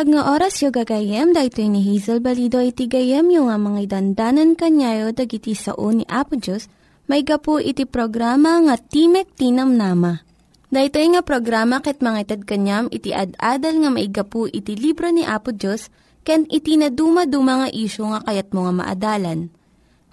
Naimbag 0.00 0.16
nga 0.16 0.32
oras 0.32 0.56
yung 0.64 0.72
gagayem, 0.72 1.28
dahito 1.36 1.60
ni 1.60 1.84
Hazel 1.84 2.24
Balido 2.24 2.56
iti 2.56 2.88
gayem 2.88 3.28
yung 3.36 3.52
nga 3.52 3.60
mga 3.60 3.84
dandanan 3.84 4.56
kanyayo 4.56 5.12
dagiti 5.12 5.52
sao 5.52 5.92
ni 5.92 6.08
Apo 6.08 6.40
Diyos, 6.40 6.72
may 7.04 7.20
gapu 7.20 7.60
iti 7.60 7.84
programa 7.84 8.64
nga 8.64 8.80
Timek 8.80 9.28
Tinam 9.36 9.76
Nama. 9.76 10.24
Dahito 10.72 10.96
nga 10.96 11.20
programa 11.20 11.84
ket 11.84 12.00
mga 12.00 12.16
itad 12.16 12.42
kanyam 12.48 12.88
iti 12.88 13.12
ad-adal 13.12 13.76
nga 13.76 13.90
maigapu 13.92 14.48
iti 14.48 14.72
libro 14.72 15.12
ni 15.12 15.20
Apo 15.20 15.52
Diyos, 15.52 15.92
ken 16.24 16.48
iti 16.48 16.80
na 16.80 16.88
dumaduma 16.88 17.60
nga 17.60 17.68
isyo 17.68 18.08
nga 18.08 18.24
kayat 18.24 18.56
mo 18.56 18.64
nga 18.64 18.72
maadalan. 18.80 19.52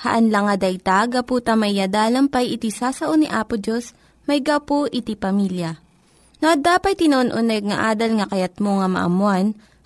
Haan 0.04 0.36
lang 0.36 0.52
nga 0.52 0.68
dayta, 0.68 1.08
gapu 1.08 1.40
tamay 1.40 1.80
pay 2.28 2.60
iti 2.60 2.76
sasao 2.76 3.16
ni 3.16 3.32
Apo 3.32 3.56
Diyos, 3.56 3.96
may 4.28 4.44
gapu 4.44 4.84
iti 4.92 5.16
pamilya. 5.16 5.80
No, 6.44 6.60
dapat 6.60 7.00
tinon-unay 7.00 7.64
nga 7.72 7.96
adal 7.96 8.20
nga 8.20 8.28
kayat 8.28 8.60
mo 8.60 8.84
nga 8.84 8.92
maamuan, 8.92 9.56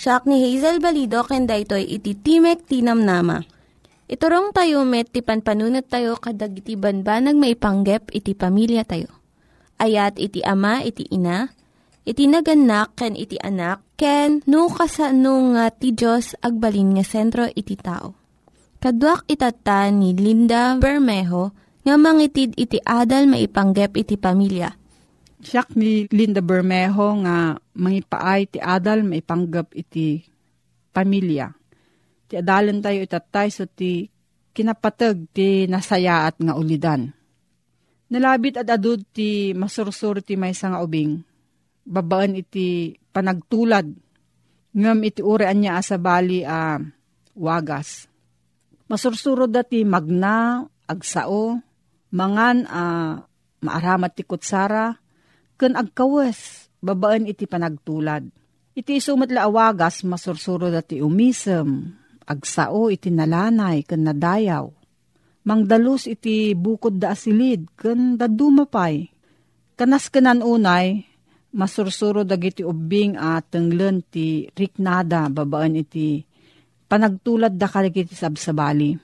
Siya 0.00 0.24
ni 0.24 0.40
Hazel 0.40 0.80
Balido, 0.80 1.20
kenda 1.28 1.60
ito'y 1.60 1.84
iti 1.84 2.16
Timek 2.16 2.64
Tinam 2.64 3.04
Nama. 3.04 3.44
Iturong 4.08 4.48
tayo 4.56 4.80
met, 4.88 5.12
ti 5.12 5.20
panpanunat 5.20 5.92
tayo 5.92 6.16
kadag 6.16 6.56
iti 6.56 6.72
banbanag 6.72 7.36
maipanggep 7.36 8.08
iti 8.08 8.32
pamilya 8.32 8.88
tayo. 8.88 9.12
Ayat 9.76 10.16
iti 10.16 10.40
ama, 10.40 10.80
iti 10.80 11.04
ina, 11.12 11.52
iti 12.08 12.24
naganak, 12.32 12.96
ken 12.96 13.12
iti 13.12 13.36
anak, 13.44 13.84
ken 14.00 14.40
no 14.48 14.72
kasano 14.72 15.52
nga 15.52 15.68
ti 15.68 15.92
Diyos 15.92 16.32
agbalin 16.40 16.96
nga 16.96 17.04
sentro 17.04 17.44
iti 17.52 17.76
tao. 17.76 18.16
Kaduak 18.80 19.28
itata 19.28 19.92
ni 19.92 20.16
Linda 20.16 20.80
Bermejo, 20.80 21.52
nga 21.84 22.00
mangitid 22.00 22.56
iti 22.56 22.80
adal 22.88 23.28
maipanggep 23.28 24.00
iti 24.00 24.16
pamilya. 24.16 24.79
Siya 25.40 25.64
ni 25.72 26.04
Linda 26.12 26.44
Bermejo 26.44 27.16
nga 27.24 27.56
mangipaay 27.56 28.52
ti 28.52 28.58
adal 28.60 29.08
maipanggep 29.08 29.72
iti 29.72 30.20
pamilya. 30.92 31.48
Ti 32.28 32.44
adalan 32.44 32.84
tayo 32.84 33.00
itatay 33.00 33.48
so 33.48 33.64
ti 33.64 34.04
kinapatag 34.52 35.32
ti 35.32 35.64
nasayaat 35.64 36.44
nga 36.44 36.54
ulidan. 36.54 37.08
Nalabit 38.10 38.60
at 38.60 38.68
adud 38.68 39.00
ti 39.14 39.56
masursur 39.56 40.20
ti 40.20 40.36
may 40.36 40.52
nga 40.52 40.82
ubing. 40.82 41.24
Babaan 41.88 42.36
iti 42.36 42.92
panagtulad. 43.14 43.86
Ngam 44.76 44.98
iti 45.02 45.24
urean 45.24 45.58
niya 45.58 45.80
asabali 45.80 46.44
a 46.44 46.76
uh, 46.76 46.78
wagas. 47.34 48.06
Masursuro 48.86 49.46
dati 49.50 49.82
magna, 49.86 50.62
agsao, 50.86 51.58
mangan 52.14 52.58
a 52.66 52.82
uh, 52.82 53.12
maaramat 53.62 54.12
ti 54.14 54.22
kutsara, 54.26 54.94
ken 55.60 55.76
agkawes, 55.76 56.72
babaan 56.80 57.28
iti 57.28 57.44
panagtulad. 57.44 58.24
Iti 58.72 58.96
isumat 58.96 59.28
awagas, 59.36 60.08
masursuro 60.08 60.72
dati 60.72 61.04
umisem, 61.04 61.92
agsao 62.24 62.88
iti 62.88 63.12
nalanay, 63.12 63.84
ken 63.84 64.08
nadayaw. 64.08 64.72
Mangdalus 65.44 66.08
iti 66.08 66.56
bukod 66.56 66.96
da 66.96 67.12
asilid, 67.12 67.68
ken 67.76 68.16
dadumapay. 68.16 69.12
Kanas 69.76 70.08
kenan 70.08 70.40
unay, 70.40 71.04
masursuro 71.52 72.24
dagiti 72.24 72.64
ubing 72.64 73.20
at 73.20 73.52
tenglen 73.52 74.00
ti 74.08 74.48
riknada 74.56 75.28
babaan 75.28 75.76
iti 75.76 76.24
panagtulad 76.88 77.54
da 77.54 77.68
kaligiti 77.68 78.16
sabsabali. 78.16 78.96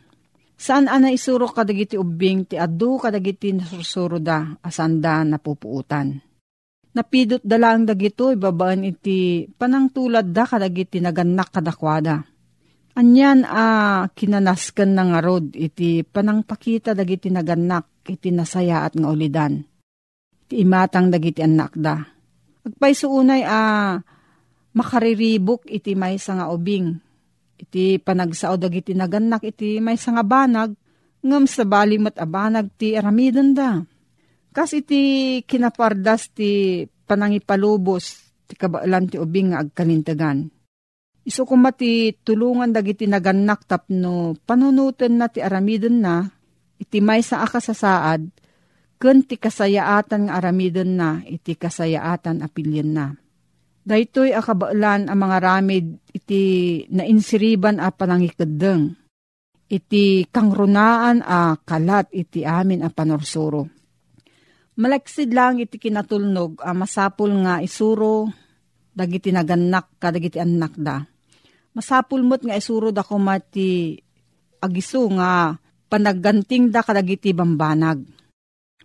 Saan 0.56 0.88
ana 0.88 1.12
isuro 1.12 1.52
kadagiti 1.52 2.00
ubing 2.00 2.48
ti 2.48 2.56
adu 2.56 2.96
kadagiti 2.96 3.52
nasursuro 3.52 4.16
da 4.16 4.56
asanda 4.64 5.20
napupuutan. 5.20 6.25
Napidot 6.96 7.44
da 7.44 7.60
lang 7.60 7.84
dagito 7.84 8.32
babaan 8.32 8.80
iti 8.80 9.44
panangtulad 9.44 10.32
da 10.32 10.48
kadagiti 10.48 10.96
naganak 10.96 11.52
kadakwada. 11.52 12.24
Anyan 12.96 13.44
a 13.44 13.52
ah, 13.52 14.00
kinanaskan 14.08 14.96
ng 14.96 15.10
arod 15.20 15.52
iti 15.52 16.00
panangpakita 16.00 16.96
dagiti 16.96 17.28
naganak 17.28 18.08
iti 18.08 18.32
nasaya 18.32 18.88
at 18.88 18.96
nga 18.96 19.12
ulidan. 19.12 19.60
Iti 20.48 20.64
imatang 20.64 21.12
dagiti 21.12 21.44
anak 21.44 21.76
da. 21.76 22.00
Agpay 22.64 22.96
unay 23.04 23.44
a 23.44 23.52
ah, 23.52 23.92
makariribok 24.72 25.68
iti 25.68 25.92
may 25.92 26.16
nga 26.16 26.48
ubing 26.48 26.96
iti 27.60 28.00
panagsao 28.00 28.56
dagiti 28.56 28.96
naganak 28.96 29.44
iti 29.44 29.84
may 29.84 30.00
nga 30.00 30.24
banag, 30.24 30.72
ngam 31.20 31.44
sa 31.44 31.68
balimat 31.68 32.16
abanag 32.16 32.72
ti 32.80 32.96
aramiden 32.96 33.52
da. 33.52 33.84
Kas 34.56 34.72
iti 34.72 35.44
kinapardas 35.44 36.32
ti 36.32 36.80
panangipalubos 37.04 38.24
ti 38.48 38.56
kabaalan 38.56 39.04
ti 39.04 39.20
ubing 39.20 39.52
nga 39.52 39.60
agkalintagan. 39.60 40.48
Iso 41.28 41.44
kumati 41.44 42.16
tulungan 42.24 42.72
dagiti 42.72 43.04
naganak 43.04 43.68
tapno 43.68 44.32
panunutan 44.48 45.20
na 45.20 45.28
ti 45.28 45.44
aramiden 45.44 46.00
na, 46.00 46.24
iti 46.80 47.04
may 47.04 47.20
sa 47.20 47.44
akasasaad, 47.44 48.32
ken 48.96 49.18
ti 49.28 49.36
kasayaatan 49.36 50.30
nga 50.30 50.40
aramiden 50.40 50.96
na, 50.96 51.20
iti 51.26 51.52
kasayaatan 51.52 52.40
apilyan 52.40 52.90
na 52.96 53.06
Daytoy 53.86 54.34
akabaalan 54.34 55.06
ang 55.06 55.18
mga 55.20 55.38
ramid 55.38 56.02
iti 56.10 56.42
nainsiriban 56.90 57.78
a 57.78 57.94
panangikadeng. 57.94 58.98
Iti 59.70 60.26
kangrunaan 60.26 61.22
a 61.22 61.54
kalat 61.54 62.10
iti 62.10 62.42
amin 62.42 62.82
a 62.82 62.90
panorsuro. 62.90 63.75
Malaksid 64.76 65.32
lang 65.32 65.56
iti 65.56 65.80
kinatulnog 65.80 66.60
a 66.60 66.76
masapul 66.76 67.32
nga 67.44 67.64
isuro 67.64 68.28
dagiti 68.92 69.32
naganak 69.32 69.96
ka 69.96 70.12
dagiti 70.12 70.36
anak 70.36 70.76
da. 70.76 71.00
Masapul 71.72 72.20
mo't 72.20 72.44
nga 72.44 72.56
isuro 72.56 72.92
da 72.92 73.00
kumati 73.00 73.96
agiso 74.60 75.08
nga 75.16 75.56
panagganting 75.88 76.68
da 76.68 76.84
kadagiti 76.84 77.32
bambanag. 77.32 78.04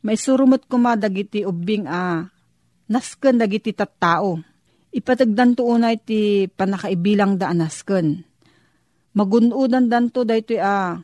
May 0.02 0.16
surumot 0.16 0.66
kuma 0.66 0.96
dagiti 0.96 1.44
ubing 1.44 1.86
a 1.86 2.24
nasken 2.88 3.38
dagiti 3.38 3.76
tattao 3.76 4.42
Ipatagdan 4.92 5.56
to 5.56 5.64
unay 5.64 5.96
ti 6.04 6.52
panakaibilang 6.52 7.40
da 7.40 7.48
anasken. 7.48 8.28
Magunudan 9.16 9.88
dan 9.88 10.12
to 10.12 10.28
dahito 10.28 10.60
a 10.60 11.00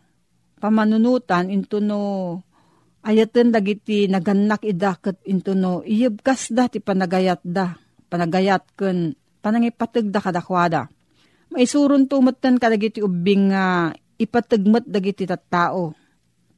pamanunutan 0.59 1.47
into 1.47 1.79
no 1.79 2.43
ayaten 3.07 3.55
dagiti 3.55 4.11
naganak 4.11 4.67
idaket 4.67 5.15
into 5.23 5.55
no 5.55 5.79
iyabkas 5.87 6.51
da 6.51 6.67
ti 6.67 6.83
panagayat 6.83 7.39
da 7.47 7.79
panagayat 8.11 8.67
ken 8.75 9.15
panangipateg 9.39 10.11
da 10.11 10.19
kadakwada. 10.19 10.91
Maisuron 11.47 12.11
tumatan 12.11 12.59
kadagiti 12.59 12.99
ubing 12.99 13.55
nga 13.55 13.95
ipatagmat 14.19 14.83
dagiti 14.83 15.23
tattao. 15.23 15.95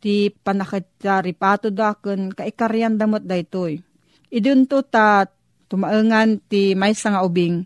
Ti 0.02 0.34
panakita 0.34 1.22
ripato 1.22 1.70
daken 1.70 2.34
kaikaryan 2.34 2.98
damot 2.98 3.22
daytoy. 3.22 3.78
Idun 4.34 4.66
to 4.66 4.82
ta 4.82 5.30
tumaengan 5.70 6.42
ti 6.50 6.74
maysa 6.74 7.14
nga 7.14 7.22
ubing. 7.22 7.62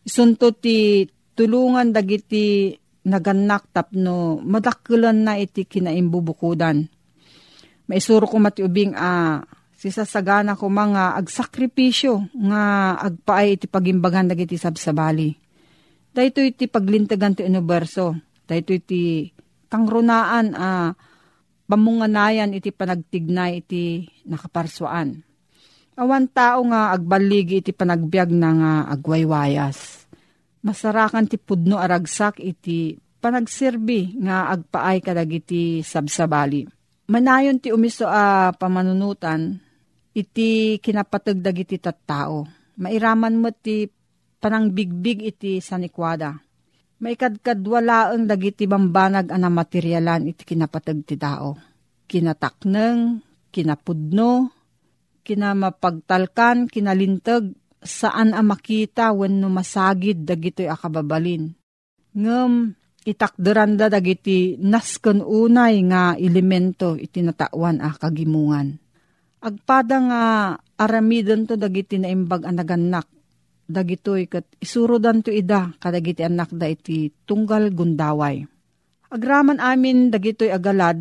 Isunto 0.00 0.56
ti 0.56 1.04
tulungan 1.36 1.92
dagiti 1.92 2.72
naganak 3.04 3.68
tapno 3.74 4.40
madakulan 4.40 5.28
na 5.28 5.36
iti 5.36 5.68
kinaimbubukudan. 5.68 6.93
Maisuro 7.84 8.24
ko 8.24 8.40
mati 8.40 8.64
ubing 8.64 8.96
a 8.96 9.00
ah, 9.00 9.34
sisasagana 9.76 10.56
ko 10.56 10.72
mga 10.72 11.20
agsakripisyo 11.20 12.32
nga 12.48 12.96
agpaay 12.96 13.60
iti 13.60 13.66
pagimbagan 13.68 14.32
dagiti 14.32 14.56
sabsabali. 14.56 15.36
Dahito 16.14 16.40
iti 16.40 16.64
paglintagan 16.64 17.36
ti 17.36 17.42
universo. 17.44 18.16
Dahito 18.48 18.72
iti 18.72 19.28
kangrunaan 19.68 20.56
a 20.56 20.60
ah, 20.60 20.90
pamunganayan 21.68 22.56
iti 22.56 22.72
panagtignay 22.72 23.60
iti 23.60 24.08
nakaparswaan. 24.28 25.20
Awan 25.94 26.26
tao 26.26 26.64
nga 26.66 26.90
agbaligi 26.90 27.62
iti 27.62 27.70
panagbiag 27.70 28.30
na 28.34 28.50
nga 28.50 28.72
agwaywayas. 28.90 30.08
Masarakan 30.64 31.28
ti 31.28 31.36
pudno 31.36 31.76
aragsak 31.76 32.40
iti 32.40 32.96
panagserbi 33.20 34.18
nga 34.24 34.50
agpaay 34.50 35.04
kadagiti 35.04 35.84
sabsabali. 35.84 36.83
Manayon 37.04 37.60
ti 37.60 37.68
umiso 37.68 38.08
a 38.08 38.48
pamanunutan 38.56 39.60
iti 40.16 40.80
kinapatagdag 40.80 41.56
iti 41.60 41.76
tattao. 41.76 42.48
Mairaman 42.80 43.36
mo 43.36 43.52
ti 43.52 43.84
panangbigbig 44.40 45.20
iti 45.20 45.60
sanikwada. 45.60 46.32
Maikadkadwalaang 47.04 48.24
dagiti 48.24 48.64
bambanag 48.64 49.28
ana 49.28 49.52
materyalan 49.52 50.32
iti 50.32 50.48
kinapatag 50.48 51.04
ti 51.04 51.20
tao. 51.20 51.60
Kinatakneng, 52.08 53.20
kinapudno, 53.52 54.48
kinamapagtalkan, 55.28 56.72
kinalintag, 56.72 57.52
saan 57.84 58.32
a 58.32 58.40
makita 58.40 59.12
wenno 59.12 59.52
masagid 59.52 60.24
dagitoy 60.24 60.72
akababalin. 60.72 61.52
Ngem 62.16 62.72
itakderanda 63.04 63.92
dagiti 63.92 64.56
nasken 64.58 65.20
unay 65.20 65.84
nga 65.86 66.16
elemento 66.16 66.96
iti 66.96 67.20
natawan 67.20 67.84
a 67.84 67.92
kagimungan 67.92 68.84
Agpada 69.44 70.00
nga 70.00 70.22
aramidon 70.80 71.44
to 71.44 71.60
dagiti 71.60 72.00
na 72.00 72.08
imbag 72.08 72.48
anaganak. 72.48 73.04
Dagitoy 73.68 74.24
kat 74.24 74.48
isurodan 74.56 75.20
to 75.20 75.28
ida 75.28 75.76
kadagiti 75.76 76.24
anak 76.24 76.48
da 76.56 76.64
iti 76.64 77.12
tunggal 77.28 77.68
gundaway. 77.76 78.40
Agraman 79.12 79.60
amin 79.60 80.08
dagitoy 80.08 80.48
agalad 80.48 80.96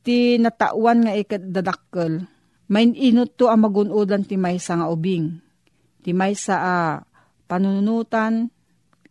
ti 0.00 0.40
natawan 0.40 1.04
nga 1.04 1.12
ikat 1.12 1.44
dadakkel. 1.44 2.24
Main 2.72 2.96
inot 2.96 3.36
to 3.36 3.52
ang 3.52 3.68
magunodan 3.68 4.24
ti 4.24 4.40
maysa 4.40 4.80
nga 4.80 4.88
ubing. 4.88 5.36
Ti 6.00 6.16
maysa 6.16 6.56
a 6.56 6.76
panunutan 7.44 8.48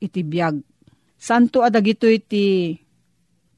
iti 0.02 0.26
biyag. 0.26 0.73
Santo 1.24 1.64
adagitoy 1.64 2.20
ti 2.20 2.76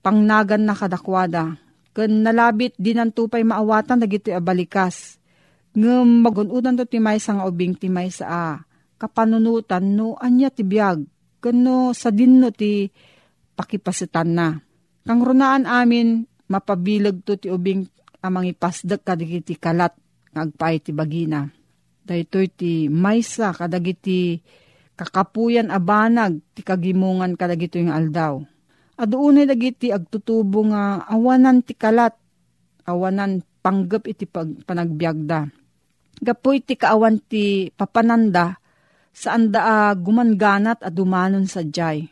pangnagan 0.06 0.70
na 0.70 0.78
kadakwada 0.78 1.58
Kan 1.96 2.28
nalabit 2.28 2.76
dinantupay 2.76 3.48
maawatan 3.48 4.04
dagiti 4.04 4.28
abalikas. 4.36 5.16
Ngem 5.80 6.28
magunudan 6.28 6.76
to 6.76 6.84
timay 6.84 7.24
sa 7.24 7.40
nga 7.40 7.48
ubing 7.48 7.72
timay 7.72 8.12
sa 8.12 8.26
a. 8.28 8.48
Kapanunutan 9.00 9.96
no 9.96 10.20
anya 10.20 10.52
ti 10.52 10.68
biyag. 10.68 11.08
Kano 11.40 11.96
sa 11.96 12.12
dinno 12.12 12.52
ti 12.52 12.92
pakipasitan 13.56 14.28
na. 14.28 14.60
Kang 15.08 15.24
runaan 15.24 15.64
amin 15.64 16.28
mapabilag 16.52 17.24
to 17.24 17.40
ti 17.40 17.48
ubing 17.48 17.88
amang 18.20 18.44
ipasdag 18.44 19.00
kadagiti 19.00 19.56
kalat 19.56 19.96
ngagpay 20.36 20.84
ti 20.84 20.92
bagina. 20.92 21.48
Daytoy 22.04 22.52
ti 22.52 22.92
maysa 22.92 23.56
kadagiti 23.56 24.44
kakapuyan 24.96 25.72
abanag 25.72 26.40
ti 26.56 26.64
kagimungan 26.64 27.36
kadagito 27.36 27.78
yung 27.80 27.92
aldaw 27.92 28.44
Aduunay 28.96 29.44
dagiti 29.44 29.92
agtutubo 29.92 30.64
nga 30.72 31.04
awanan 31.12 31.60
ti 31.60 31.76
kalat, 31.76 32.16
awanan 32.88 33.44
panggap 33.60 34.08
iti 34.08 34.24
pag, 34.24 34.48
panagbiagda. 34.64 35.52
Gapo 36.24 36.56
iti 36.56 36.80
kaawan 36.80 37.20
ti 37.20 37.68
papananda, 37.76 38.56
saan 39.12 39.52
da 39.52 39.92
uh, 39.92 39.94
gumanganat 40.00 40.80
a 40.80 40.88
dumanon 40.88 41.44
sa 41.44 41.60
jay. 41.68 42.08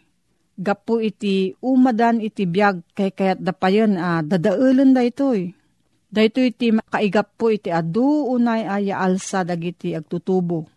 Gapo 0.59 0.99
iti 0.99 1.55
umadan 1.63 2.19
iti 2.19 2.43
biag 2.43 2.83
kay 2.91 3.15
kayat 3.15 3.39
da 3.39 3.55
pa 3.55 3.71
yun, 3.71 3.95
uh, 3.95 4.19
dadaulan 4.19 4.91
da 4.91 5.07
itoy. 5.07 5.55
Dahito 6.11 6.43
iti 6.43 6.67
kaigap 6.91 7.39
po 7.39 7.47
iti 7.47 7.71
adu 7.71 8.27
unay 8.27 8.67
aya 8.67 8.99
alsa 8.99 9.47
dagiti 9.47 9.95
agtutubo. 9.95 10.67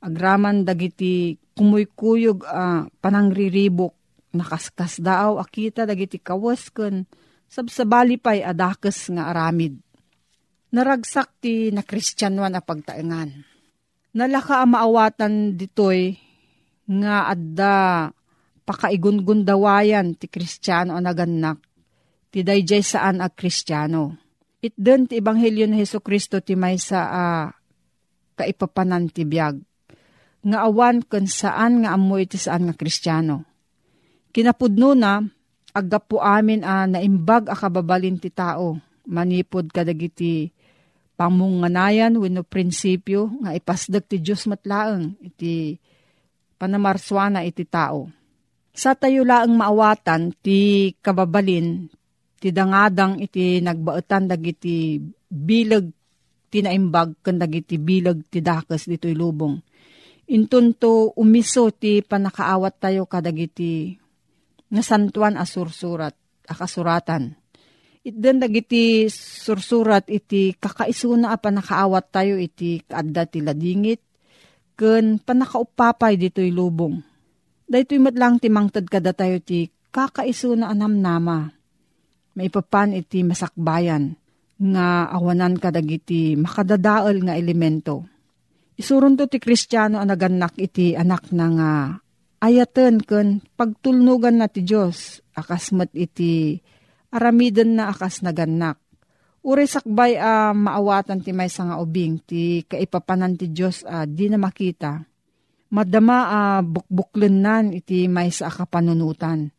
Agraman 0.00 0.64
dagiti 0.64 1.38
kumuykuyog 1.52 2.44
uh, 2.44 2.88
panangriribok 3.00 3.92
nakaskas 4.32 5.00
daaw 5.00 5.36
akita 5.36 5.84
dagiti 5.84 6.16
kawas 6.16 6.72
ken 6.72 7.04
sabsabali 7.52 8.16
pay 8.16 8.40
adakes 8.40 9.12
nga 9.12 9.28
aramid. 9.28 9.76
Naragsak 10.72 11.36
ti 11.44 11.68
na 11.68 11.84
kristyanwan 11.84 12.56
a 12.56 12.64
pagtaengan. 12.64 13.44
Nalaka 14.16 14.64
maawatan 14.64 15.56
ditoy 15.60 16.16
nga 16.88 17.28
adda 17.28 18.08
pakaigungundawayan 18.64 20.16
ti 20.16 20.32
kristyano 20.32 20.96
a 20.96 21.00
naganak 21.04 21.60
ti 22.32 22.40
dayjay 22.40 22.80
saan 22.80 23.20
a 23.20 23.28
kristyano. 23.28 24.16
Itden 24.64 25.10
ti 25.10 25.20
Ebanghelyo 25.20 25.68
ni 25.68 25.82
Heso 25.82 26.00
Kristo 26.00 26.40
ti 26.40 26.56
maysa 26.56 27.00
a 27.04 27.24
kaipapanan 28.38 29.12
ti 29.12 29.28
biyag. 29.28 29.60
Nga 30.42 30.58
awan 30.66 31.06
kun 31.06 31.30
saan 31.30 31.86
nga 31.86 31.94
amoy 31.94 32.26
ti 32.26 32.34
saan 32.34 32.66
nga 32.66 32.74
kristyano 32.74 33.46
Kinapudno 34.32 34.96
na, 34.96 35.20
aggapo 35.76 36.16
amin 36.18 36.64
a 36.64 36.88
naimbag 36.88 37.52
a 37.52 37.54
kababalin 37.54 38.16
ti 38.16 38.32
tao, 38.32 38.80
manipod 39.04 39.68
kadagiti 39.68 40.48
pamunganayan 41.20 42.16
wenno 42.16 42.40
prinsipyo 42.40 43.28
nga 43.44 43.52
ipasdag 43.52 44.08
ti 44.08 44.24
Diyos 44.24 44.48
matlaeng 44.48 45.20
iti 45.20 45.76
panamarswana 46.56 47.44
iti 47.44 47.68
tao. 47.68 48.08
Sa 48.72 48.96
tayo 48.96 49.20
laang 49.20 49.52
maawatan 49.52 50.32
ti 50.40 50.90
kababalin 51.04 51.92
ti 52.40 52.48
dangadang 52.48 53.20
iti 53.20 53.60
nagbaetan 53.60 54.32
dagiti 54.32 54.96
bilag 55.28 55.92
ti 56.48 56.64
naimbag 56.64 57.20
ken 57.20 57.36
dagiti 57.36 57.76
bilag 57.76 58.24
ti 58.32 58.40
dakas 58.40 58.88
ditoy 58.88 59.12
lubong. 59.12 59.60
Intunto 60.32 61.12
umiso 61.20 61.68
ti 61.76 62.00
panakaawat 62.00 62.80
tayo 62.80 63.04
kadagiti 63.04 64.00
nga 64.72 64.80
santuan 64.80 65.36
a 65.36 65.44
sursurat, 65.44 66.16
a 66.48 66.54
kasuratan. 66.56 67.36
Itden 68.00 68.40
dagiti 68.40 69.12
sursurat 69.12 70.08
iti 70.08 70.56
kakaisuna 70.56 71.30
a 71.30 71.36
panakaawat 71.36 72.08
tayo 72.08 72.40
iti 72.40 72.80
kaadda 72.80 73.28
ti 73.28 73.44
ladingit, 73.44 74.00
ken 74.72 75.20
panakaupapay 75.20 76.16
dito'y 76.16 76.48
lubong. 76.48 77.04
Dahito'y 77.68 78.00
matlang 78.00 78.40
ti 78.40 78.48
mangtad 78.48 78.88
kada 78.88 79.12
tayo 79.12 79.36
ti 79.36 79.68
kakaisuna 79.92 80.72
anam 80.72 80.96
nama. 80.96 81.52
Maipapan 82.32 82.96
iti 82.96 83.20
masakbayan 83.20 84.16
nga 84.56 85.12
awanan 85.12 85.60
kadagiti 85.60 86.40
makadadaol 86.40 87.20
nga 87.20 87.36
elemento. 87.36 88.08
Isurun 88.72 89.20
to 89.20 89.28
ti 89.28 89.36
kristyano 89.36 90.00
ang 90.00 90.08
naganak 90.08 90.56
iti 90.56 90.96
anak 90.96 91.28
na 91.36 91.46
nga 91.52 91.72
ayaten 92.42 92.98
ken 93.04 93.44
pagtulnugan 93.54 94.40
na 94.40 94.48
ti 94.48 94.66
Diyos 94.66 95.22
akas 95.36 95.70
met 95.76 95.94
iti 95.94 96.58
aramiden 97.14 97.78
na 97.78 97.92
akas 97.92 98.24
naganak. 98.24 98.80
Uri 99.42 99.66
sakbay 99.66 100.16
a 100.16 100.50
uh, 100.50 100.52
maawatan 100.54 101.20
ti 101.20 101.34
may 101.34 101.50
nga 101.50 101.76
ubing 101.78 102.22
ti 102.22 102.62
kaipapanan 102.64 103.36
ti 103.36 103.50
Diyos 103.50 103.84
a 103.84 104.02
uh, 104.02 104.06
di 104.06 104.30
na 104.30 104.38
makita. 104.38 105.02
Madama 105.72 106.16
a 106.30 106.40
uh, 106.56 106.60
bukbuklen 106.62 107.42
nan 107.42 107.64
iti 107.74 108.06
may 108.08 108.30
sa 108.32 108.48
akapanunutan. 108.48 109.50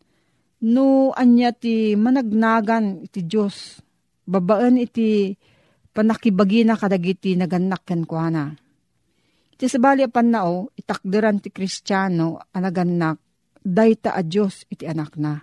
No 0.63 1.12
anya 1.13 1.51
ti 1.51 1.93
managnagan 2.00 3.05
iti 3.05 3.27
Diyos. 3.27 3.84
Babaan 4.24 4.79
iti 4.79 5.36
panakibagi 5.91 6.63
na 6.63 6.79
kadagiti 6.79 7.36
naganak 7.36 7.84
ken 7.84 8.08
kuana 8.08 8.62
Ti 9.63 9.72
sabali 9.72 10.03
apan 10.03 10.27
nao, 10.27 10.75
itakderan 10.75 11.39
ti 11.39 11.48
kristyano, 11.48 12.36
anaganak, 12.51 13.15
dayta 13.63 14.12
a 14.12 14.20
Diyos 14.20 14.67
iti 14.67 14.84
anak 14.84 15.15
na. 15.15 15.39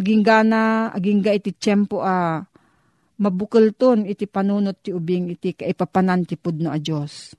Aging 0.00 0.24
gana, 0.24 0.88
aging 0.96 1.20
ga 1.20 1.36
iti 1.36 1.52
tiyempo 1.52 2.00
a 2.00 2.40
mabukelton 3.20 4.08
iti 4.08 4.24
panunot 4.24 4.80
ti 4.80 4.96
ubing 4.96 5.28
iti 5.36 5.52
kaipapanan 5.60 6.24
ti 6.24 6.40
pudno 6.40 6.72
a 6.72 6.80
Diyos. 6.80 7.36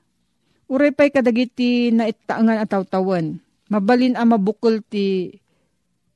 Uray 0.70 0.94
pa'y 0.94 1.10
kadagiti 1.10 1.90
na 1.90 2.06
itaangan 2.06 2.62
at 2.62 2.70
tawtawan. 2.70 3.42
Mabalin 3.74 4.14
a 4.14 4.30
mabukol 4.30 4.86
ti 4.86 5.34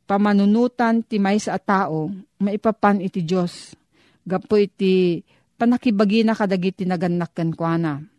pamanunutan 0.05 1.01
ti 1.01 1.17
may 1.17 1.41
sa 1.41 1.57
tao, 1.57 2.13
maipapan 2.37 3.01
iti 3.01 3.25
Diyos. 3.25 3.73
Gapo 4.21 4.53
iti 4.53 5.25
panakibagi 5.57 6.21
na 6.21 6.37
kadagiti 6.37 6.85
naganak 6.85 7.33
ken 7.33 7.57
kuana. 7.57 8.18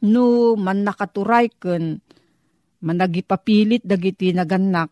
No 0.00 0.56
man 0.56 0.84
nakaturay 0.84 1.52
ken 1.60 2.00
managipapilit 2.80 3.84
dagiti 3.84 4.32
naganak. 4.32 4.88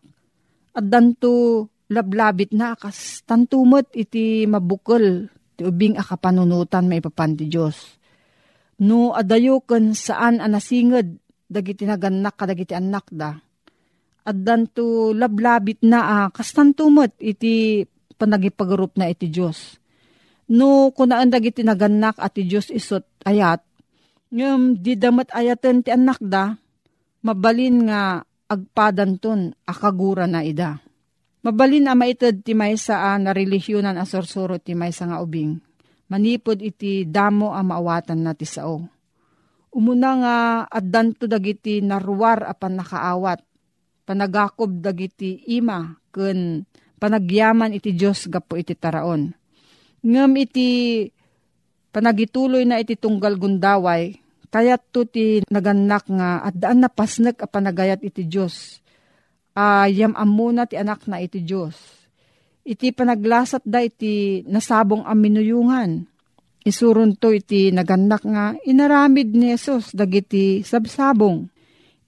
At 0.77 0.85
danto 0.85 1.65
lablabit 1.89 2.53
na 2.53 2.77
kas 2.77 3.25
tantumot 3.25 3.89
iti 3.97 4.45
mabukol 4.45 5.25
ti 5.57 5.65
ubing 5.65 5.97
akapanunutan 5.97 6.85
maipapan 6.85 7.33
ti 7.33 7.49
Diyos. 7.49 7.97
No 8.85 9.11
adayo 9.17 9.65
ken 9.65 9.97
saan 9.97 10.39
anasinged 10.39 11.17
dagiti 11.49 11.89
naganak 11.89 12.37
kadagiti 12.37 12.77
anak 12.77 13.09
da. 13.09 13.33
At 14.29 14.37
danto 14.37 15.09
lablabit 15.17 15.81
na 15.81 15.99
ah, 16.05 16.27
kas 16.29 16.53
tantumot 16.53 17.17
iti 17.17 17.81
panagipagarup 18.13 18.93
na 19.01 19.09
iti 19.09 19.33
Diyos. 19.33 19.81
No 20.53 20.93
kunaan 20.93 21.33
dagiti 21.33 21.65
naganak 21.65 22.21
at 22.21 22.37
ti 22.37 22.45
Diyos 22.45 22.69
isot 22.69 23.05
ayat, 23.25 23.65
ngem 24.29 24.77
di 24.77 24.93
damat 24.97 25.33
ayaten 25.33 25.81
ti 25.81 25.89
anak 25.89 26.21
da, 26.21 26.53
mabalin 27.25 27.89
nga 27.89 28.21
agpadanton 28.49 29.53
akagura 29.65 30.25
na 30.25 30.41
ida. 30.41 30.81
Mabalin 31.39 31.87
a 31.87 31.95
maited 31.95 32.43
ti 32.43 32.51
maysa 32.51 33.13
a 33.13 33.15
na 33.15 33.31
religyonan 33.31 33.95
a 33.95 34.03
sorsuro 34.03 34.59
ti 34.59 34.75
maysa 34.75 35.07
nga 35.07 35.23
ubing. 35.23 35.55
Manipod 36.09 36.59
iti 36.59 37.05
damo 37.05 37.53
a 37.53 37.61
maawatan 37.61 38.19
na 38.25 38.33
ti 38.33 38.43
sao. 38.43 38.81
Umuna 39.69 40.11
nga 40.17 40.35
addanto 40.65 41.29
dagiti 41.29 41.79
naruwar 41.85 42.43
a 42.43 42.57
panakaawat. 42.57 43.45
Panagakob 44.03 44.81
dagiti 44.81 45.45
ima 45.53 45.93
ken 46.09 46.65
panagyaman 46.97 47.77
iti 47.77 47.93
Dios 47.93 48.25
gapo 48.25 48.57
iti 48.57 48.73
taraon. 48.73 49.29
Ngem 50.01 50.31
iti 50.41 50.67
panagituloy 51.89 52.65
na 52.65 52.81
iti 52.81 52.97
tunggal 52.97 53.37
gundaway, 53.37 54.17
kayat 54.49 54.81
to 54.93 55.05
ti 55.05 55.45
naganak 55.49 56.09
nga 56.09 56.41
at 56.45 56.55
daan 56.57 56.81
na 56.81 56.89
pasnek 56.89 57.41
a 57.41 57.47
panagayat 57.47 58.01
iti 58.01 58.25
Diyos 58.25 58.81
ayam 59.59 60.15
uh, 60.15 60.23
amuna 60.23 60.63
ti 60.63 60.79
anak 60.79 61.03
na 61.09 61.19
iti 61.19 61.43
Diyos. 61.43 61.75
Iti 62.63 62.93
panaglasat 62.93 63.65
da 63.65 63.81
iti 63.81 64.45
nasabong 64.45 65.03
aminuyungan. 65.03 66.05
Isurun 66.63 67.17
to 67.17 67.33
iti 67.33 67.71
naganak 67.73 68.23
nga 68.23 68.53
inaramid 68.67 69.33
ni 69.33 69.55
Jesus 69.55 69.95
dagiti 69.95 70.61
sabsabong. 70.61 71.47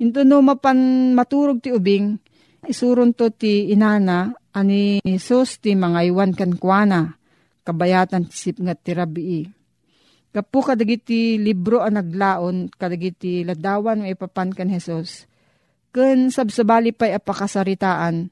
Into 0.01 0.21
no 0.25 0.41
mapan 0.41 1.11
maturog 1.13 1.61
ti 1.61 1.69
ubing, 1.73 2.17
isurun 2.65 3.13
to 3.13 3.29
ti 3.33 3.69
inana 3.69 4.33
ani 4.53 5.01
Jesus 5.01 5.61
ti 5.61 5.77
mga 5.77 6.09
iwan 6.09 6.33
kankwana, 6.33 7.15
kabayatan 7.63 8.27
ti 8.27 8.35
sipngat 8.37 8.81
ti 8.81 8.91
rabii. 8.91 9.60
Kapu 10.31 10.63
kadagiti 10.63 11.35
libro 11.35 11.83
ang 11.83 11.99
naglaon, 11.99 12.71
kadagiti 12.71 13.43
ladawan 13.43 14.07
may 14.07 14.15
papan 14.15 14.55
kan 14.55 14.71
Jesus 14.71 15.27
Ken 15.91 16.31
sabsabali 16.31 16.95
pa'y 16.95 17.19
apakasaritaan, 17.19 18.31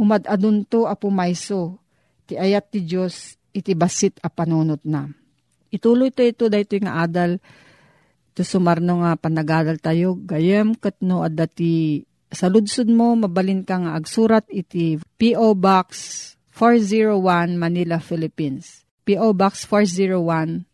umad 0.00 0.24
adunto 0.24 0.88
apumayso, 0.88 1.76
ti 2.24 2.40
ayat 2.40 2.72
ti 2.72 2.80
Diyos 2.80 3.36
iti 3.52 3.76
basit 3.76 4.16
a 4.24 4.32
panunot 4.32 4.80
na. 4.88 5.12
Ituloy 5.68 6.08
to 6.16 6.24
ito 6.24 6.48
dahito 6.48 6.80
nga 6.80 7.04
adal, 7.04 7.44
to 8.32 8.40
sumarno 8.40 9.04
nga 9.04 9.20
panagadal 9.20 9.76
tayo, 9.76 10.16
gayem 10.16 10.72
katno 10.80 11.20
adda 11.20 11.44
ti 11.44 12.02
saludsud 12.32 12.88
mo, 12.88 13.12
mabalin 13.20 13.68
ka 13.68 13.84
nga 13.84 14.00
agsurat 14.00 14.48
iti 14.48 14.96
P.O. 15.20 15.52
Box 15.60 15.86
401 16.56 17.60
Manila, 17.60 18.00
Philippines. 18.00 18.80
P.O. 19.04 19.36
Box 19.36 19.68
401 19.68 20.73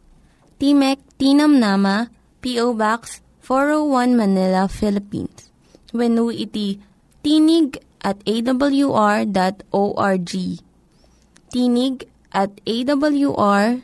Timek 0.61 1.01
Tinam 1.17 1.57
Nama, 1.57 2.13
P.O. 2.37 2.77
Box 2.77 3.25
401 3.41 4.13
Manila, 4.13 4.69
Philippines. 4.69 5.49
When 5.89 6.21
iti 6.29 6.77
tinig 7.25 7.81
at 7.97 8.21
awr.org. 8.29 9.33
Tinig 11.49 11.95
at 12.29 12.53
awr.org. 12.61 13.81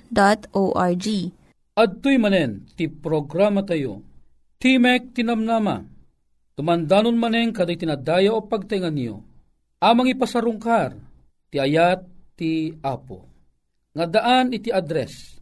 At 1.74 1.92
tuy 1.98 2.18
manen, 2.22 2.70
ti 2.78 2.86
programa 2.86 3.66
tayo, 3.66 4.06
Timek 4.62 5.18
Tinamnama, 5.18 5.82
tumandanon 6.54 7.18
manen 7.18 7.58
kaday 7.58 7.82
tinadaya 7.82 8.30
o 8.38 8.46
pagtingan 8.46 8.94
niyo, 8.94 9.26
amang 9.82 10.14
ipasarungkar, 10.14 10.94
ti 11.50 11.58
ayat 11.58 12.06
ti 12.38 12.78
Apo. 12.86 13.26
Nga 13.98 14.06
daan 14.14 14.54
iti 14.54 14.70
address, 14.70 15.37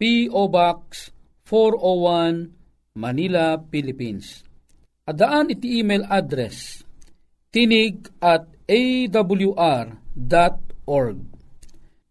P.O. 0.00 0.48
Box 0.48 1.12
401 1.44 2.96
Manila, 2.96 3.60
Philippines. 3.68 4.40
Adaan 5.04 5.52
iti 5.52 5.76
email 5.76 6.08
address 6.08 6.80
tinig 7.52 8.08
at 8.16 8.48
awr.org. 8.64 9.28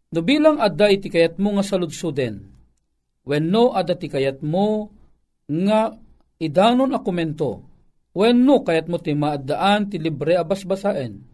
No 0.09 0.19
bilang 0.21 0.61
adda 0.61 0.93
iti 0.93 1.09
kayat 1.09 1.41
mo 1.41 1.57
nga 1.57 1.65
saludsuden, 1.65 2.45
when 3.25 3.49
no 3.49 3.73
adda 3.73 3.97
ti 3.97 4.05
kayat 4.05 4.45
mo 4.45 4.93
nga 5.49 5.89
idanon 6.37 6.93
a 6.93 7.01
komento, 7.01 7.65
when 8.13 8.45
no 8.45 8.61
kayat 8.61 8.85
mo 8.85 9.01
ti 9.01 9.17
maadaan 9.17 9.89
ti 9.89 9.97
libre 9.97 10.37
abasbasaen, 10.37 11.25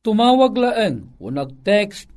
tumawag 0.00 0.56
laeng 0.56 1.20
o 1.20 1.28
nag-text 1.28 2.08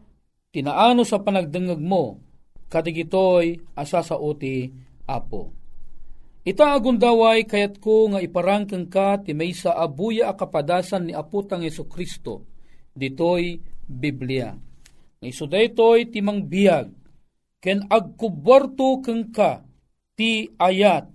tinaano 0.58 1.06
sa 1.06 1.22
panagdangag 1.22 1.78
mo 1.78 2.18
kadigitoy 2.66 3.62
asa 3.78 4.02
sa 4.02 4.18
uti 4.18 4.74
apo. 5.06 5.54
Ita 6.42 6.74
agundaway 6.74 7.46
kayat 7.46 7.78
ko 7.78 8.10
nga 8.10 8.24
iparangkang 8.24 8.90
ka 8.90 9.22
ti 9.22 9.38
may 9.38 9.54
sa 9.54 9.78
abuya 9.78 10.34
akapadasan 10.34 11.06
ni 11.06 11.14
aputang 11.14 11.62
Yeso 11.62 11.86
Kristo. 11.86 12.42
Ditoy 12.98 13.62
Biblia. 13.86 14.58
Nga 15.22 15.28
iso 15.30 15.46
daytoy 15.46 16.10
ti 16.10 16.26
biyag 16.26 16.90
ken 17.62 17.86
agkuborto 17.86 19.06
keng 19.06 19.30
ka 19.30 19.62
ti 20.18 20.50
ayat 20.58 21.06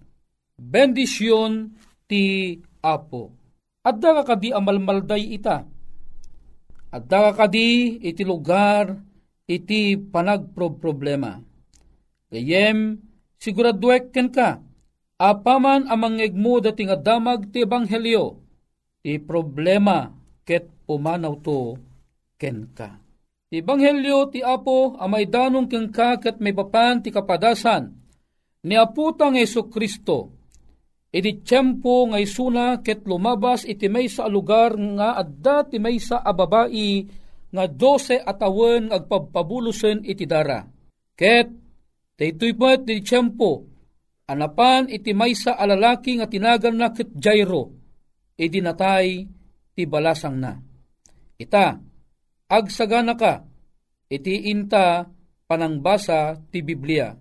bendisyon 0.54 1.74
ti 2.06 2.54
apo. 2.78 3.34
Adda 3.82 4.22
ka 4.22 4.38
kadi 4.38 4.54
amalmalday 4.54 5.34
ita. 5.34 5.66
Adda 6.94 7.34
ka 7.34 7.48
kadi 7.48 7.98
iti 7.98 8.22
lugar 8.22 9.11
iti 9.46 9.98
panagproblema. 9.98 11.42
Gayem, 12.32 12.96
siguraduek 13.36 14.14
ken 14.14 14.32
ka, 14.32 14.62
apaman 15.20 15.86
amangeg 15.86 16.32
mo 16.32 16.58
dati 16.58 16.88
nga 16.88 16.96
damag 16.96 17.52
ti 17.52 17.62
ebanghelyo, 17.62 18.40
ti 19.04 19.20
problema 19.20 20.08
ket 20.42 20.66
pumanaw 20.86 21.34
to 21.44 21.76
ken 22.40 22.72
ka. 22.72 22.98
Ti 23.52 23.60
ebanghelyo 23.60 24.32
ti 24.32 24.40
Apo 24.40 24.96
amay 24.96 25.28
danong 25.28 25.68
ken 25.68 25.92
ka 25.92 26.16
ket 26.16 26.40
may 26.40 26.56
papan 26.56 27.04
ti 27.04 27.12
kapadasan 27.12 27.92
ni 28.64 28.74
aputang 28.78 29.36
Yesu 29.36 29.68
Kristo. 29.68 30.40
Iti 31.12 31.44
tiyempo 31.44 32.08
ngay 32.08 32.24
suna 32.24 32.80
ket 32.80 33.04
lumabas 33.04 33.68
iti 33.68 33.84
may 33.92 34.08
sa 34.08 34.24
lugar 34.24 34.72
nga 34.72 35.20
adda 35.20 35.68
ti 35.68 35.76
may 35.76 36.00
sa 36.00 36.24
ababai 36.24 37.04
nga 37.52 37.64
dose 37.68 38.16
atawen 38.16 38.88
agpabpabulusen 38.88 40.02
iti 40.08 40.24
dara. 40.24 40.64
Ket 41.12 41.48
daytoy 42.16 42.52
po 42.56 42.72
iti 42.72 43.04
tiyempo 43.04 43.52
anapan 44.32 44.88
iti 44.88 45.12
may 45.12 45.36
sa 45.36 45.60
alalaki 45.60 46.16
nga 46.16 46.26
tinagan 46.26 46.80
na 46.80 46.88
ket 46.90 47.12
Jairo 47.12 47.68
iti 48.40 48.58
natay 48.64 49.28
ti 49.76 49.82
balasang 49.84 50.36
na. 50.40 50.52
Ita, 51.36 51.74
agsagana 52.48 53.14
ka, 53.18 53.44
iti 54.08 54.48
inta 54.52 55.04
panangbasa 55.48 56.38
ti 56.52 56.62
Biblia 56.62 57.12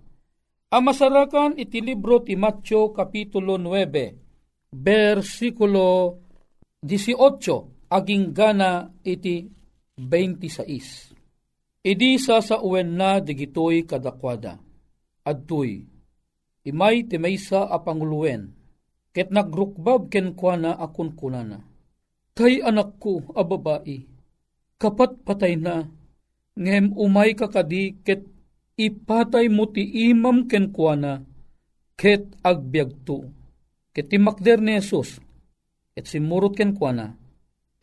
Amasarakan 0.72 1.60
iti 1.60 1.84
libro 1.84 2.24
ti 2.24 2.32
Matyo 2.32 2.96
Kapitulo 2.96 3.60
9, 3.60 4.72
versikulo 4.72 6.16
18, 6.80 7.92
aging 7.92 8.32
gana 8.32 8.88
iti 9.04 9.44
26. 10.00 11.12
Idi 11.84 12.16
sa 12.16 12.40
sa 12.40 12.62
uwen 12.62 12.96
na 12.96 13.20
digitoy 13.20 13.84
kadakwada. 13.84 14.56
Adtoy, 15.22 15.84
imay 16.64 17.04
ti 17.06 17.18
maysa 17.18 17.68
a 17.68 17.78
panguluwen, 17.82 18.54
ket 19.14 19.28
nagrukbab 19.30 20.08
ken 20.08 20.34
kuana 20.34 20.74
akun 20.78 21.12
kunana. 21.14 21.62
Kay 22.32 22.64
anak 22.64 22.96
ko 22.96 23.22
a 23.36 23.44
kapat 24.80 25.12
patay 25.22 25.54
na, 25.60 25.86
ngem 26.58 26.96
umay 26.96 27.36
kakadi 27.38 28.02
ket 28.02 28.26
ipatay 28.74 29.46
mo 29.52 29.70
ti 29.70 29.84
imam 30.10 30.48
ken 30.50 30.74
kuana 30.74 31.22
ket 31.94 32.34
agbyagto. 32.42 33.30
Ket 33.92 34.08
ti 34.08 34.16
makder 34.16 34.58
ni 34.58 34.80
Jesus, 34.80 35.20
ket 35.92 36.08
simurot 36.08 36.56
ken 36.56 36.72
kuana, 36.72 37.12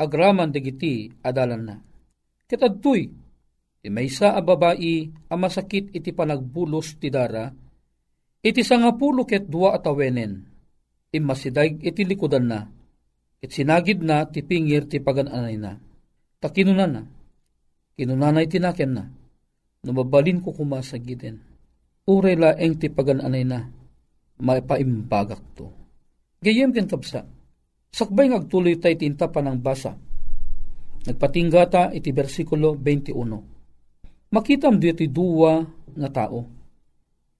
agraman 0.01 0.49
dagiti 0.49 1.13
adalan 1.21 1.63
na. 1.63 1.75
Ket 2.49 2.65
adtoy, 2.65 3.13
ti 3.79 3.87
maysa 3.93 4.33
a 4.33 4.41
babae 4.41 5.13
a 5.29 5.35
masakit 5.37 5.93
iti 5.93 6.09
panagbulos 6.09 6.97
ti 6.97 7.13
dara, 7.13 7.45
iti 8.41 8.65
sangapulo 8.65 9.21
ket 9.29 9.45
dua 9.45 9.77
atawenen, 9.77 10.49
imasidag 11.13 11.77
iti 11.85 12.01
likudan 12.09 12.49
na, 12.49 12.65
ket 13.37 13.53
sinagid 13.53 14.01
na 14.01 14.25
ti 14.25 14.41
pingir 14.41 14.89
ti 14.89 14.97
pagananay 14.97 15.61
na. 15.61 15.77
Takinunan 16.41 16.89
na, 16.89 17.03
kinunanay 17.93 18.49
tinaken 18.49 18.91
na, 18.97 19.05
Numabalin 19.79 20.43
ko 20.43 20.51
kumasagiden. 20.51 21.39
Uray 22.03 22.35
laeng 22.35 22.75
ti 22.81 22.91
pagananay 22.91 23.45
na, 23.47 23.69
maipaimbagak 24.41 25.39
to. 25.55 25.71
Gayem 26.43 26.73
ken 26.75 26.89
kapsa, 26.89 27.23
sakbay 27.93 28.27
ngagtuloy 28.27 28.75
tay 28.81 28.97
tinta 28.97 29.29
pa 29.29 29.39
ng 29.39 29.61
basa. 29.61 29.95
Nagpatinggata 31.07 31.95
iti 31.95 32.11
versikulo 32.11 32.75
21. 32.75 34.33
Makitam 34.35 34.81
di 34.81 34.91
iti 34.91 35.07
duwa 35.07 35.63
nga 35.95 36.09
tao. 36.11 36.43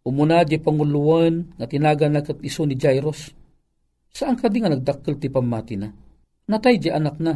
Umuna 0.06 0.48
di 0.48 0.56
panguluan 0.62 1.56
nga 1.60 1.68
tinagan 1.68 2.16
na 2.16 2.24
iso 2.46 2.63
ni 2.63 2.80
Jairus. 2.80 3.36
Saan 4.10 4.39
ka 4.39 4.48
di 4.48 4.63
nga 4.63 4.72
nagdakkel 4.72 5.20
ti 5.20 5.28
pamati 5.28 5.75
na? 5.75 5.92
Natay 6.50 6.82
di 6.82 6.89
anak 6.89 7.20
na. 7.22 7.36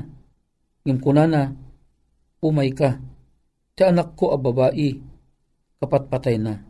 Ngim 0.83 0.99
kunana, 0.99 1.53
umay 2.43 2.73
ka 2.73 2.97
Ti 3.73 3.81
anak 3.89 4.13
ko 4.13 4.29
a 4.29 4.37
babae, 4.37 5.01
kapat 5.81 6.03
patay 6.05 6.37
na. 6.37 6.61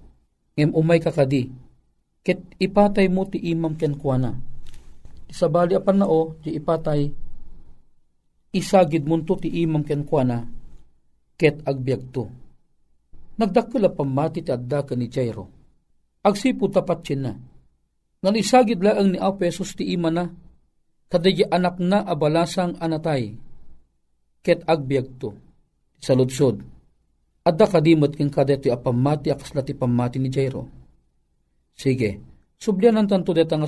Ngem 0.55 0.71
umay 0.71 1.03
kakadi, 1.03 1.51
ket 2.23 2.39
ipatay 2.63 3.11
mo 3.11 3.27
ti 3.27 3.43
imam 3.43 3.75
ken 3.75 3.99
kuana. 3.99 4.39
Sa 5.27 5.51
bali 5.51 5.75
apan 5.75 5.99
na 5.99 6.07
o, 6.07 6.39
ti 6.39 6.55
ipatay, 6.55 7.11
isagid 8.53 9.03
mo 9.09 9.17
ti 9.21 9.49
imam 9.49 9.81
ken 9.81 10.05
kuana, 10.05 10.45
ket 11.35 11.65
agbyag 11.65 12.13
to. 12.13 12.29
Nagdakkel 13.33 13.89
pamati 13.89 14.45
ti 14.45 14.53
adda 14.53 14.85
ni 14.93 15.09
Jairo. 15.09 15.49
Agsipo 16.23 16.69
tapat 16.69 17.17
na. 17.17 17.33
Ngan 18.23 18.39
isagid 18.39 18.79
laang 18.79 19.11
ni 19.11 19.19
Apesos 19.19 19.75
ti 19.75 19.91
ima 19.91 20.07
na, 20.07 20.29
kadaya 21.11 21.51
anak 21.51 21.81
na 21.81 22.05
abalasang 22.07 22.79
anatay, 22.79 23.35
ket 24.39 24.63
agbyag 24.63 25.19
to. 25.19 25.35
Sa 25.99 26.15
ludsod, 26.15 26.63
Adda 27.43 27.67
kadimot 27.67 28.15
king 28.15 28.31
kadeti 28.31 28.71
a 28.71 28.79
pamati 28.79 29.27
akas 29.27 29.51
lati 29.51 29.75
pamati 29.75 30.15
ni 30.15 30.31
Jairo. 30.31 30.63
Sige, 31.75 32.23
sublian 32.55 32.95
ang 32.95 33.11
tanto 33.11 33.35
deta 33.35 33.59
nga. 33.59 33.67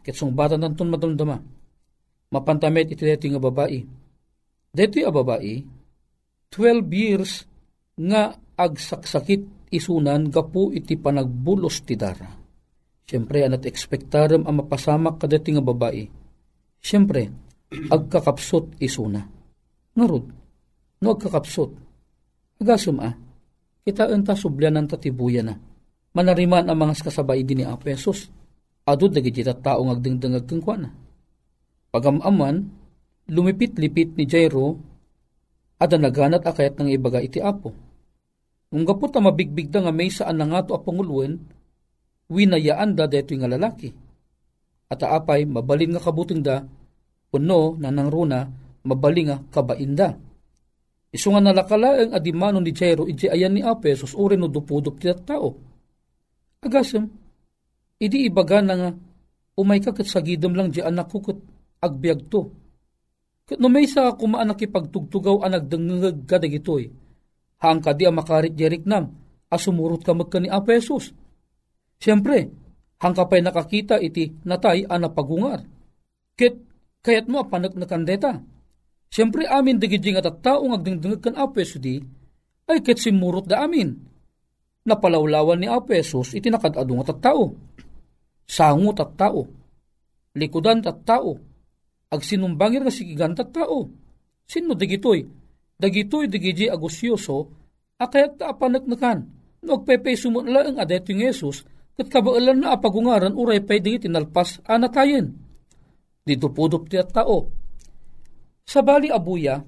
Ketsong 0.00 0.30
bata 0.30 0.54
tanton 0.54 0.86
madumdama. 0.86 1.59
Mapantamet 2.30 2.94
iti 2.94 3.02
deti 3.02 3.26
nga 3.26 3.42
babae. 3.42 3.80
Deti 4.70 5.02
a 5.02 5.10
babae, 5.10 5.54
12 6.54 6.86
years 6.94 7.42
nga 7.98 8.30
agsaksakit 8.54 9.74
isunan 9.74 10.30
gapu 10.30 10.70
iti 10.70 10.94
panagbulos 10.94 11.82
ti 11.82 11.98
dara. 11.98 12.30
Siyempre, 13.02 13.42
anat 13.42 13.66
ekspektaram 13.66 14.46
ang 14.46 14.62
mapasamak 14.62 15.18
kadeti 15.18 15.58
nga 15.58 15.64
babae. 15.66 16.06
Siyempre, 16.78 17.26
agkakapsot 17.94 18.78
isuna. 18.78 19.26
Ngarod, 19.98 20.26
no 21.02 21.08
agkakapsot. 21.10 21.70
Agasum 22.62 23.02
ah, 23.02 23.14
kita 23.82 24.06
enta 24.14 24.38
sublanan 24.38 24.86
tatibuya 24.86 25.42
na. 25.42 25.58
Manariman 26.14 26.70
ang 26.70 26.78
mga 26.78 27.10
kasabay 27.10 27.42
din 27.42 27.62
ni 27.62 27.66
Apesos. 27.66 28.30
Adod 28.86 29.14
na 29.14 29.22
gijita 29.22 29.54
tao 29.58 29.82
ngagdingdangag 29.86 30.46
kang 30.46 30.62
kwa 30.62 30.76
na. 30.78 30.90
Pagamaman, 31.90 32.70
lumipit-lipit 33.26 34.14
ni 34.14 34.24
Jairo, 34.26 34.78
ada 35.82 35.98
naganat 35.98 36.46
akayat 36.46 36.78
ng 36.78 36.90
ibaga 36.94 37.18
iti 37.18 37.42
apo. 37.42 37.74
Nung 38.70 38.86
gapot 38.86 39.10
na 39.10 39.26
mabigbig 39.30 39.74
nga 39.74 39.90
may 39.90 40.10
saan 40.10 40.38
na 40.38 40.46
nga 40.46 40.62
to 40.62 40.78
apanguluan, 40.78 41.42
winayaan 42.30 42.94
da 42.94 43.10
deto 43.10 43.34
nga 43.34 43.50
lalaki. 43.50 43.90
At 44.86 45.02
aapay, 45.02 45.50
mabalin 45.50 45.98
nga 45.98 46.02
kabuting 46.06 46.42
da, 46.46 46.62
puno 47.34 47.74
na 47.74 47.90
nang 47.90 48.06
runa, 48.06 48.46
mabalin 48.86 49.34
nga 49.34 49.38
kabainda 49.50 50.30
Isu 51.10 51.34
nga 51.34 51.42
nalakalaeng 51.42 52.14
adimano 52.14 52.62
ni 52.62 52.70
Jero 52.70 53.02
iti 53.10 53.26
ayan 53.26 53.58
ni 53.58 53.62
Apesos 53.66 54.14
uri 54.14 54.38
no 54.38 54.46
dupudup 54.46 55.02
ti 55.02 55.10
tao. 55.26 55.58
Agasem, 56.62 57.10
idi 57.98 58.30
ibaga 58.30 58.62
na 58.62 58.74
nga 58.78 58.90
umay 59.58 59.82
ka 59.82 59.90
kat 59.90 60.06
sagidam 60.06 60.54
lang 60.54 60.70
di 60.70 60.78
anak 60.78 61.10
ko 61.10 61.18
kat 61.80 61.88
agbyag 61.88 62.28
to. 62.28 62.52
Kat 63.48 63.56
no 63.56 63.72
may 63.72 63.88
sa 63.88 64.12
kumaan 64.12 64.52
nakipagtugtugaw 64.52 65.40
anag 65.48 65.66
dengengag 65.72 66.28
kadag 66.28 66.52
itoy. 66.52 66.92
Hang 67.60 67.80
ka 67.80 67.96
di 67.96 68.04
makarit 68.08 68.52
jerik 68.52 68.84
nam, 68.84 69.16
asumurot 69.48 70.04
ka 70.04 70.12
magka 70.12 70.40
ni 70.40 70.48
Apesos. 70.52 71.12
Siyempre, 72.00 72.48
hang 73.00 73.14
ka 73.16 73.28
pa'y 73.28 73.44
nakakita 73.44 74.00
iti 74.00 74.32
natay 74.44 74.84
anapagungar. 74.88 75.64
Ket 76.36 76.56
kayat 77.04 77.28
mo 77.28 77.44
apanak 77.44 77.76
na 77.76 77.84
kandeta 77.84 78.40
Siyempre 79.10 79.42
amin 79.50 79.82
digidjing 79.82 80.22
at 80.22 80.38
tao 80.38 80.70
agdingdingag 80.70 81.18
kan 81.18 81.34
Apeso 81.34 81.82
di, 81.82 81.98
ay 82.70 82.78
ket 82.78 83.02
simurot 83.02 83.42
da 83.42 83.66
amin. 83.66 83.90
Napalawlawan 84.86 85.58
ni 85.58 85.66
Apesos 85.66 86.30
iti 86.38 86.46
nakadadong 86.46 87.02
at 87.02 87.18
tao. 87.18 87.50
Sangot 88.46 89.02
at 89.02 89.18
tao. 89.18 89.42
Likudan 90.38 90.86
at 90.86 91.02
tao. 91.02 91.49
Agsinumbangir 92.10 92.82
nga 92.82 92.92
sigigan 92.92 93.38
at 93.38 93.50
tao. 93.54 93.86
Sino 94.44 94.74
digitoy? 94.74 95.22
Dagitoy 95.80 96.26
digiji 96.26 96.66
agusyoso, 96.66 97.48
akayat 97.96 98.42
ta 98.42 98.52
apanaknakan. 98.52 99.18
No 99.64 99.80
agpepay 99.80 100.18
sumunla 100.18 100.68
ang 100.68 100.76
adet 100.82 101.08
yung 101.08 101.22
Yesus, 101.22 101.64
kat 101.94 102.10
kabaalan 102.10 102.64
na 102.64 102.74
apagungaran 102.74 103.36
uray 103.36 103.62
pay 103.62 103.80
di 103.80 103.96
tinalpas 103.96 104.60
anatayin. 104.66 105.30
Dito 106.20 106.52
pudop 106.52 106.90
ti 106.90 107.00
at 107.00 107.12
tao 107.12 107.60
sa 108.70 108.86
bali 108.86 109.10
abuya, 109.10 109.58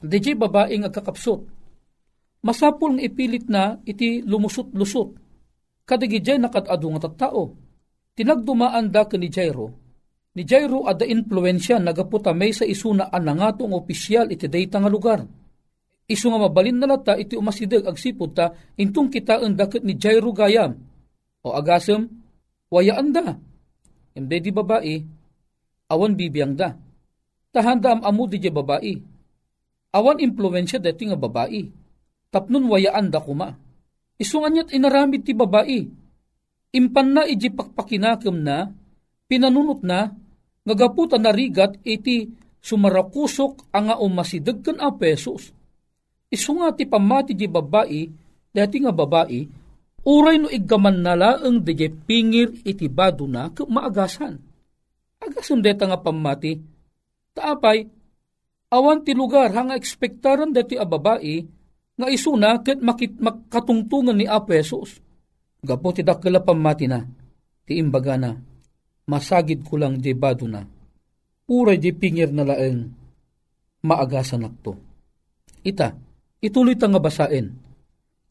DJ 0.00 0.32
babae 0.32 0.80
nga 0.80 0.88
kakapsot. 0.88 1.44
Masapul 2.40 2.96
nga 2.96 3.04
ipilit 3.04 3.52
na 3.52 3.76
iti 3.84 4.24
lumusot-lusot. 4.24 5.12
Kadigijay 5.84 6.40
nakatado 6.40 6.88
nga 6.96 7.04
tattao. 7.04 7.52
Tinagdumaan 8.16 8.88
da 8.88 9.04
ka 9.04 9.20
ni 9.20 9.28
Jairo. 9.28 9.76
Ni 10.38 10.46
Jairo 10.46 10.86
ada 10.86 11.02
influensya 11.02 11.82
nagaputa 11.82 12.30
may 12.30 12.54
sa 12.54 12.62
isuna 12.62 13.10
anangatong 13.10 13.74
opisyal 13.74 14.30
iti 14.30 14.46
dayta 14.46 14.78
nga 14.78 14.86
lugar. 14.86 15.26
Isu 16.06 16.30
nga 16.30 16.46
mabalin 16.46 16.78
na 16.78 16.94
lata 16.94 17.18
iti 17.18 17.34
umasidag 17.34 17.90
agsipod 17.90 18.38
ta 18.38 18.54
intong 18.78 19.10
kita 19.10 19.42
ang 19.42 19.58
dakit 19.58 19.82
ni 19.82 19.98
Jairo 19.98 20.30
gayam. 20.30 20.78
O 21.42 21.50
agasem, 21.58 22.06
wayaan 22.70 23.10
da. 23.10 23.34
Imde 24.14 24.38
di 24.38 24.54
babae, 24.54 25.02
awan 25.90 26.14
bibiyang 26.14 26.54
da 26.54 26.78
tahanda 27.50 27.98
am 27.98 28.06
amu 28.06 28.30
di 28.30 28.38
babae. 28.38 28.94
Awan 29.90 30.22
impluensya 30.22 30.78
deti 30.78 31.10
nga 31.10 31.18
babae. 31.18 31.66
Tapnon 32.30 32.70
wayaan 32.70 33.10
da 33.10 33.18
kuma. 33.18 33.58
Isungan 34.22 34.54
niya't 34.54 34.70
inaramid 34.70 35.26
ti 35.26 35.34
babae. 35.34 35.80
impan 36.68 37.08
na 37.16 37.22
iji 37.24 37.48
pakpakinakam 37.48 38.44
na, 38.44 38.70
pinanunot 39.24 39.80
na, 39.80 40.12
ngagaputa 40.68 41.16
na 41.16 41.32
rigat 41.32 41.80
iti 41.80 42.28
sumarakusok 42.60 43.72
ang 43.72 43.88
nga 43.88 43.96
umasidag 43.96 44.60
kan 44.60 44.76
a 44.84 44.92
pesos. 44.92 45.48
Isu 46.28 46.60
nga 46.60 46.76
ti 46.76 46.84
pamati 46.84 47.32
di 47.32 47.48
babae, 47.48 48.04
dati 48.52 48.76
nga 48.84 48.92
babae, 48.92 49.40
uray 50.04 50.36
no 50.36 50.52
iggaman 50.52 51.00
nala 51.00 51.40
ang 51.40 51.64
di 51.64 51.72
pingir 51.88 52.52
iti 52.68 52.84
bado 52.92 53.24
na 53.24 53.48
maagasan. 53.48 54.36
Agasan 55.24 55.64
deta 55.64 55.88
nga 55.88 55.96
pamati, 55.96 56.60
taapay, 57.32 57.88
awan 58.68 59.00
ti 59.00 59.16
lugar 59.16 59.48
hanga 59.56 59.72
ekspektaran 59.72 60.52
dati 60.52 60.76
a 60.76 60.84
babae, 60.84 61.40
nga 61.98 62.06
isuna 62.12 62.60
ket 62.60 62.84
makit 62.84 63.16
makatungtungan 63.16 64.14
ni 64.14 64.28
a 64.28 64.38
pesos. 64.44 65.00
Gapo 65.64 65.90
ti 65.90 66.04
dakila 66.04 66.44
pamati 66.44 66.86
na, 66.86 67.02
ti 67.66 67.80
imbaga 67.80 68.14
na, 68.14 68.30
masagid 69.08 69.64
ko 69.64 69.80
lang 69.80 69.98
di 69.98 70.12
bado 70.12 70.44
na. 70.44 70.62
Uray 71.48 71.80
di 71.80 71.96
pingir 71.96 72.28
na 72.28 72.44
laeng 72.44 72.92
maagasan 73.82 74.44
akto. 74.44 74.76
Ita, 75.64 75.96
ituloy 76.44 76.76
ta 76.76 76.86
nga 76.92 77.00
basain. 77.00 77.56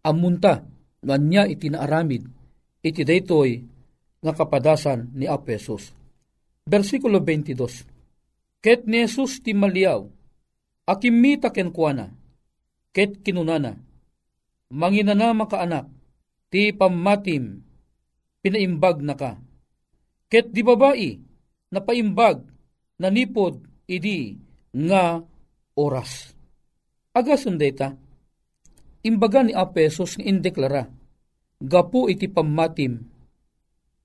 Amunta, 0.05 0.63
nanya 1.03 1.49
iti 1.49 1.67
naaramid, 1.67 2.23
iti 2.85 3.01
daytoy 3.01 3.59
nga 4.21 4.31
kapadasan 4.37 5.11
ni 5.17 5.25
Apesos. 5.25 5.91
Versikulo 6.67 7.19
22. 7.19 8.61
Ket 8.61 8.85
ni 8.85 9.05
Jesus 9.05 9.39
ti 9.39 9.53
maliaw, 9.53 10.03
akimita 10.85 11.53
ken 11.53 11.71
kuana, 11.71 12.11
ket 12.91 13.21
kinunana, 13.23 13.77
manginana 14.73 15.31
makaanak, 15.31 15.87
ti 16.51 16.73
pamatim, 16.73 17.63
pinaimbag 18.41 18.99
na 19.05 19.15
ka. 19.15 19.31
Ket 20.27 20.51
di 20.51 20.59
babae, 20.59 21.15
napaimbag, 21.71 22.43
nanipod, 22.99 23.63
idi, 23.87 24.35
nga 24.75 25.23
oras. 25.79 26.35
Agasun 27.15 27.55
data, 27.55 27.95
imbaga 29.07 29.41
ni 29.41 29.55
Apesos 29.55 30.19
nga 30.19 30.27
indeklara, 30.27 30.83
gapu 31.63 32.11
iti 32.11 32.27
pamatim, 32.27 33.07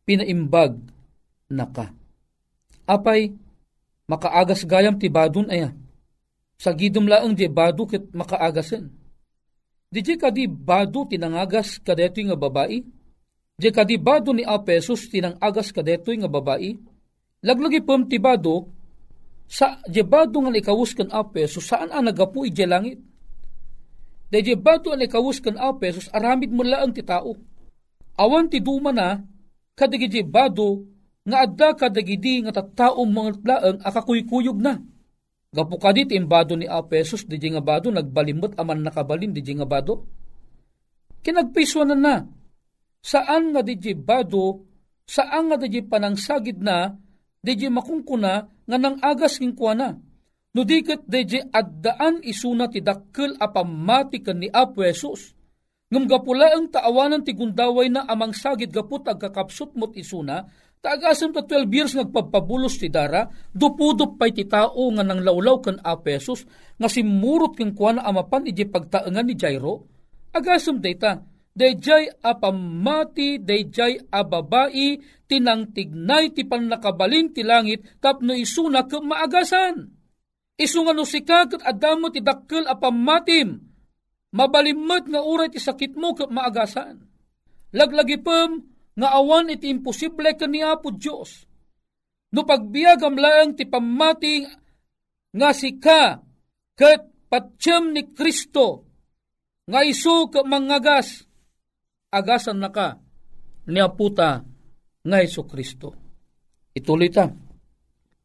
pinaimbag 0.07 0.79
na 1.51 1.67
ka. 1.67 1.91
Apay, 2.87 3.35
makaagas 4.07 4.63
gayam 4.63 4.95
ti 4.97 5.11
badun 5.11 5.51
aya. 5.51 5.75
Sa 6.57 6.71
gidom 6.71 7.11
laang 7.11 7.35
di 7.35 7.51
badu 7.51 7.91
ket 7.91 8.15
makaagasen. 8.15 8.87
Di 9.93 10.01
ka 10.17 10.31
di 10.31 10.47
badu 10.47 11.05
tinangagas 11.05 11.83
kadetoy 11.83 12.31
nga 12.31 12.39
babae, 12.39 12.81
Di 13.63 13.71
kadibado 13.71 14.35
ni 14.35 14.43
Apesos 14.43 15.07
tinangagas 15.07 15.71
kadetoy 15.71 16.19
nga 16.19 16.27
babae, 16.27 16.75
laglagi 17.47 17.79
pam 17.87 18.11
tibado, 18.11 18.67
sa 19.47 19.79
jebado 19.87 20.43
nga 20.43 20.51
ikawus 20.51 20.99
kan 20.99 21.07
Apesos, 21.15 21.71
saan 21.71 21.95
ang 21.95 22.11
nagapu 22.11 22.43
ije 22.43 22.67
langit? 22.67 22.99
De 24.35 24.43
jebado 24.43 24.91
ang 24.91 24.99
ikawus 24.99 25.39
kan 25.39 25.55
Apesos, 25.55 26.11
aramid 26.11 26.51
mo 26.51 26.67
lang 26.67 26.91
ti 26.91 27.07
tao. 27.07 27.39
Awan 28.19 28.51
ti 28.51 28.59
duma 28.59 28.91
na, 28.91 29.23
kadagi 29.79 30.11
jebado, 30.11 30.83
nga 31.23 31.47
adda 31.47 31.79
kadagidi 31.79 32.43
nga 32.43 32.51
tattao 32.59 33.07
mga 33.07 33.47
laang 33.47 33.79
akakuykuyog 33.79 34.59
na. 34.59 34.83
Gapu 35.55 35.79
kadit 35.79 36.11
imbado 36.11 36.59
ni 36.59 36.67
Apesos, 36.67 37.23
di 37.31 37.39
nga 37.39 37.63
bado, 37.63 37.95
nagbalimot 37.95 38.59
aman 38.59 38.91
nakabalin, 38.91 39.31
di 39.31 39.55
nga 39.55 39.69
bado. 39.71 40.03
Kinagpiswanan 41.23 42.01
na, 42.03 42.27
saan 43.03 43.51
nga 43.51 43.61
di 43.67 43.77
bado, 43.99 44.65
saan 45.03 45.51
nga 45.51 45.59
di 45.59 45.83
panangsagid 45.83 46.63
na, 46.63 46.95
di 47.43 47.59
makungkuna 47.67 48.35
nga 48.71 48.77
nang 48.79 49.03
agas 49.03 49.43
king 49.43 49.59
kuana. 49.59 49.99
No 50.53 50.63
diket 50.63 51.09
di 51.09 51.41
addaan 51.43 52.23
isuna 52.23 52.69
ti 52.71 52.85
dakkel 52.85 53.41
apamati 53.41 54.23
ni 54.37 54.47
Apo 54.53 54.85
Jesus. 54.85 55.35
Ngam 55.93 56.09
gapula 56.09 56.57
ang 56.57 56.73
taawanan 56.73 57.21
ti 57.21 57.37
gundaway 57.37 57.93
na 57.93 58.09
amang 58.09 58.33
sagid 58.33 58.73
gaput 58.73 59.05
agkakapsot 59.05 59.77
mot 59.77 59.93
isuna, 59.93 60.49
taagasan 60.81 61.37
ta 61.37 61.45
12 61.45 61.69
years 61.69 61.93
nagpapabulos 61.93 62.81
ti 62.81 62.89
dara, 62.89 63.29
dupudup 63.53 64.17
pay 64.17 64.33
ti 64.33 64.49
tao 64.49 64.89
nga 64.93 65.05
nang 65.05 65.21
lawlaw 65.21 65.61
kan 65.61 65.77
apesos, 65.85 66.49
nga 66.81 66.89
simurot 66.89 67.61
king 67.61 67.77
kuana 67.77 68.09
amapan 68.09 68.49
iji 68.49 68.65
pagtaengan 68.73 69.25
ni 69.25 69.37
Jairo, 69.37 69.85
agasam 70.33 70.81
data, 70.81 71.21
dayjay 71.53 72.09
apamati 72.25 73.37
dayjay 73.41 74.01
ababai 74.09 75.01
tinangtignay 75.29 76.33
ti 76.33 76.45
panakabalin 76.49 77.33
ti 77.33 77.45
langit 77.45 77.85
tapno 78.01 78.33
isuna 78.33 78.89
ke 78.89 79.01
maagasan. 79.01 79.89
Isunga 80.57 80.93
no 80.93 81.09
sikag 81.09 81.57
at 81.57 81.63
adamo 81.65 82.13
ti 82.13 82.21
dakkel 82.21 82.69
apamatim 82.69 83.61
mabalimot 84.33 85.09
nga 85.09 85.21
uray 85.21 85.53
ti 85.53 85.61
sakit 85.61 85.97
mo 85.97 86.17
ke 86.17 86.29
maagasan. 86.29 87.01
Laglagi 87.73 88.21
pem 88.21 88.61
nga 88.93 89.09
awan 89.17 89.49
iti 89.53 89.73
imposible 89.73 90.37
ka 90.37 90.45
ni 90.45 90.61
Apo 90.61 90.93
Diyos. 90.93 91.49
No 92.33 92.45
pagbiagam 92.45 93.17
laang 93.17 93.57
ti 93.57 93.65
pamati 93.65 94.45
nga 95.33 95.51
sika 95.57 96.21
ket 96.77 97.29
patsyem 97.29 97.97
ni 97.97 98.13
Kristo 98.13 98.89
nga 99.69 99.81
isu 99.81 100.29
ke 100.29 100.41
mangagas 100.45 101.25
agasan 102.13 102.61
na 102.61 102.69
ka 102.69 103.01
ni 103.67 103.81
aputa 103.81 104.45
nga 105.03 105.19
Iso 105.25 105.49
Kristo. 105.49 105.97
Ituloy 106.77 107.09
ta. 107.09 107.33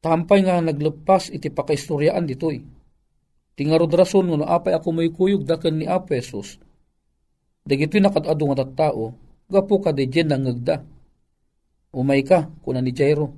Tampay 0.03 0.45
nga 0.45 0.61
naglepas 0.61 1.33
iti 1.33 1.49
pakaistoryaan 1.49 2.27
ditoy. 2.27 2.61
Tingarod 3.57 3.89
rason 3.89 4.29
nga 4.29 4.53
apay 4.53 4.77
ako 4.77 4.87
may 4.93 5.09
kuyog 5.09 5.41
daken 5.41 5.81
ni 5.81 5.85
Apesos. 5.89 6.61
Dagito'y 7.65 7.99
nakadado 7.99 8.45
nga 8.47 8.63
tattao, 8.63 9.17
gapo 9.49 9.81
ka 9.81 9.91
de 9.91 10.05
dyan 10.05 10.29
nangagda. 10.29 10.85
Umay 11.97 12.21
ka, 12.21 12.45
kuna 12.61 12.79
ni 12.79 12.93
Jairo. 12.93 13.33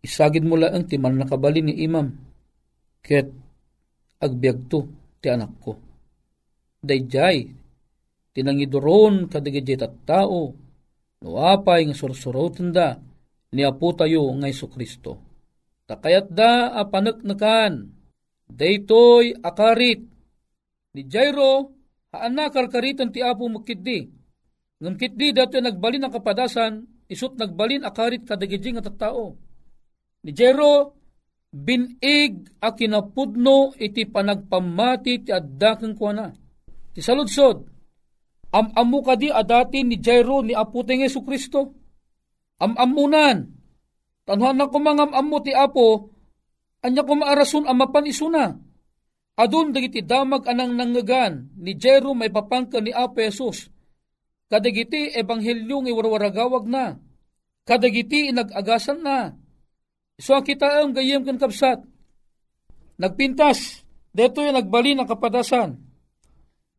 Isagid 0.00 0.42
mo 0.42 0.56
lang 0.56 0.88
ti 0.88 0.96
man 0.96 1.20
nakabali 1.20 1.60
ni 1.60 1.84
imam. 1.84 2.08
Ket 3.04 3.28
agbiag 4.18 4.66
to 4.72 4.88
ti 5.20 5.28
anak 5.28 5.52
ko. 5.60 5.76
Dayjay, 6.80 7.65
tinangidoron 8.36 9.32
kadigidjay 9.32 9.80
tao, 10.04 10.52
no 11.24 11.28
apay 11.40 11.88
nga 11.88 11.96
sursurotan 11.96 12.68
da, 12.68 13.00
ni 13.56 13.64
apo 13.64 13.96
tayo 13.96 14.28
nga 14.36 14.52
Iso 14.52 14.68
Kristo. 14.68 15.16
Takayat 15.88 16.28
da 16.28 16.76
apanaknakan, 16.76 17.88
daytoy 18.44 19.40
akarit, 19.40 20.04
ni 20.92 21.02
Jairo, 21.08 21.72
haana 22.12 22.52
karkaritan 22.52 23.08
ti 23.08 23.24
apo 23.24 23.48
makiddi, 23.48 24.04
ngam 24.84 25.00
kitdi 25.00 25.32
dato 25.32 25.56
nagbalin 25.56 26.04
ang 26.04 26.12
kapadasan, 26.12 26.84
isut 27.08 27.40
nagbalin 27.40 27.88
akarit 27.88 28.28
kadigidjay 28.28 28.76
nga 28.76 28.84
tattao. 28.84 29.32
Ni 30.20 30.36
Jairo, 30.36 30.92
binig 31.56 32.52
a 32.60 32.76
kinapudno 32.76 33.72
iti 33.80 34.04
panagpamati 34.04 35.24
ti 35.24 35.30
addakeng 35.32 35.96
kuana. 35.96 36.28
Ti 36.92 37.00
saludsod, 37.00 37.75
Am-amu 38.54 39.02
kadi 39.02 39.32
adati 39.32 39.82
ni 39.82 39.98
Jairo 39.98 40.42
ni 40.42 40.54
Apo 40.54 40.86
Yesu 40.86 41.22
Kristo. 41.26 41.74
Am-amunan. 42.62 43.52
Tanhan 44.26 44.58
na 44.58 44.66
kumangam 44.66 45.14
amu 45.14 45.38
ti 45.38 45.54
Apo, 45.54 46.10
anya 46.82 47.06
kumaarasun 47.06 47.70
amapan 47.70 48.10
isuna. 48.10 48.44
Adun 49.36 49.70
dagiti 49.70 50.02
damag 50.02 50.48
anang 50.50 50.74
nangagan 50.74 51.52
ni 51.60 51.78
Jairo 51.78 52.10
may 52.16 52.32
papangka 52.32 52.82
ni 52.82 52.90
Apo 52.90 53.22
Jesus. 53.22 53.70
Kadagiti 54.46 55.10
ebanghelyong 55.14 55.90
iwarwaragawag 55.90 56.70
na. 56.70 56.94
Kadagiti 57.66 58.30
inagagasan 58.30 59.02
na. 59.02 59.34
So 60.22 60.38
kita 60.38 60.86
ang 60.86 60.94
gayem 60.94 61.26
kan 61.26 61.38
kapsat. 61.38 61.82
Nagpintas, 62.96 63.84
deto 64.14 64.40
yung 64.40 64.56
nagbali 64.56 64.94
ng 64.96 65.04
kapadasan 65.04 65.85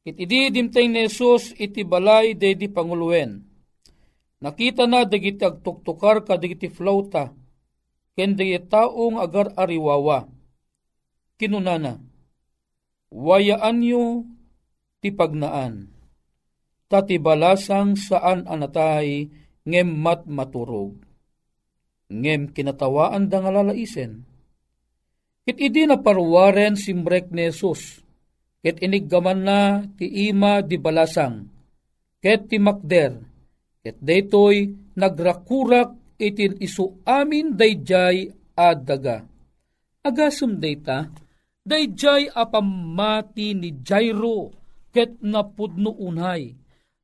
Iti 0.08 0.24
di 0.24 0.48
dimtay 0.48 0.88
ni 0.88 1.04
Jesus 1.04 1.52
iti 1.60 1.84
balay 1.84 2.32
de 2.32 2.56
di 2.56 2.72
panguluwen. 2.72 3.44
Nakita 4.40 4.88
na 4.88 5.04
dagiti 5.04 5.44
agtuktukar 5.44 6.24
ka 6.24 6.40
dagiti 6.40 6.72
flauta, 6.72 7.36
ken 8.16 8.40
dagiti 8.40 8.72
taong 8.72 9.20
agar 9.20 9.52
ariwawa. 9.60 10.32
Kinunana, 11.36 12.00
wayaan 13.12 13.84
nyo 13.84 14.24
ti 15.04 15.12
pagnaan, 15.12 15.92
tati 16.88 17.20
balasang 17.20 18.00
saan 18.00 18.48
anatay 18.48 19.28
ngem 19.68 19.90
mat 19.92 20.24
maturog. 20.24 21.04
Ngem 22.08 22.56
kinatawaan 22.56 23.28
da 23.28 23.44
nga 23.44 23.52
lalaisen. 23.52 24.24
It 25.44 25.60
idi 25.60 25.84
na 25.84 26.00
parwaren 26.00 26.80
simbrek 26.80 27.28
ni 27.36 27.52
Jesus, 27.52 28.07
ket 28.64 28.82
iniggaman 28.84 29.40
na 29.46 29.60
ti 29.96 30.30
ima 30.30 30.62
di 30.66 30.78
balasang, 30.82 31.46
ket 32.22 32.50
ti 32.52 32.58
makder, 32.58 33.28
Ket 33.88 34.04
daytoy 34.04 34.68
nagrakurak 35.00 36.20
itin 36.20 36.60
isu 36.60 37.08
amin 37.08 37.56
dayjay 37.56 38.28
adaga. 38.52 39.24
Agasum 40.04 40.60
dayta, 40.60 41.08
dayjay 41.64 42.28
apamati 42.28 43.56
ni 43.56 43.80
Jairo 43.80 44.52
ket 44.92 45.24
napudno 45.24 45.96
unay. 46.04 46.52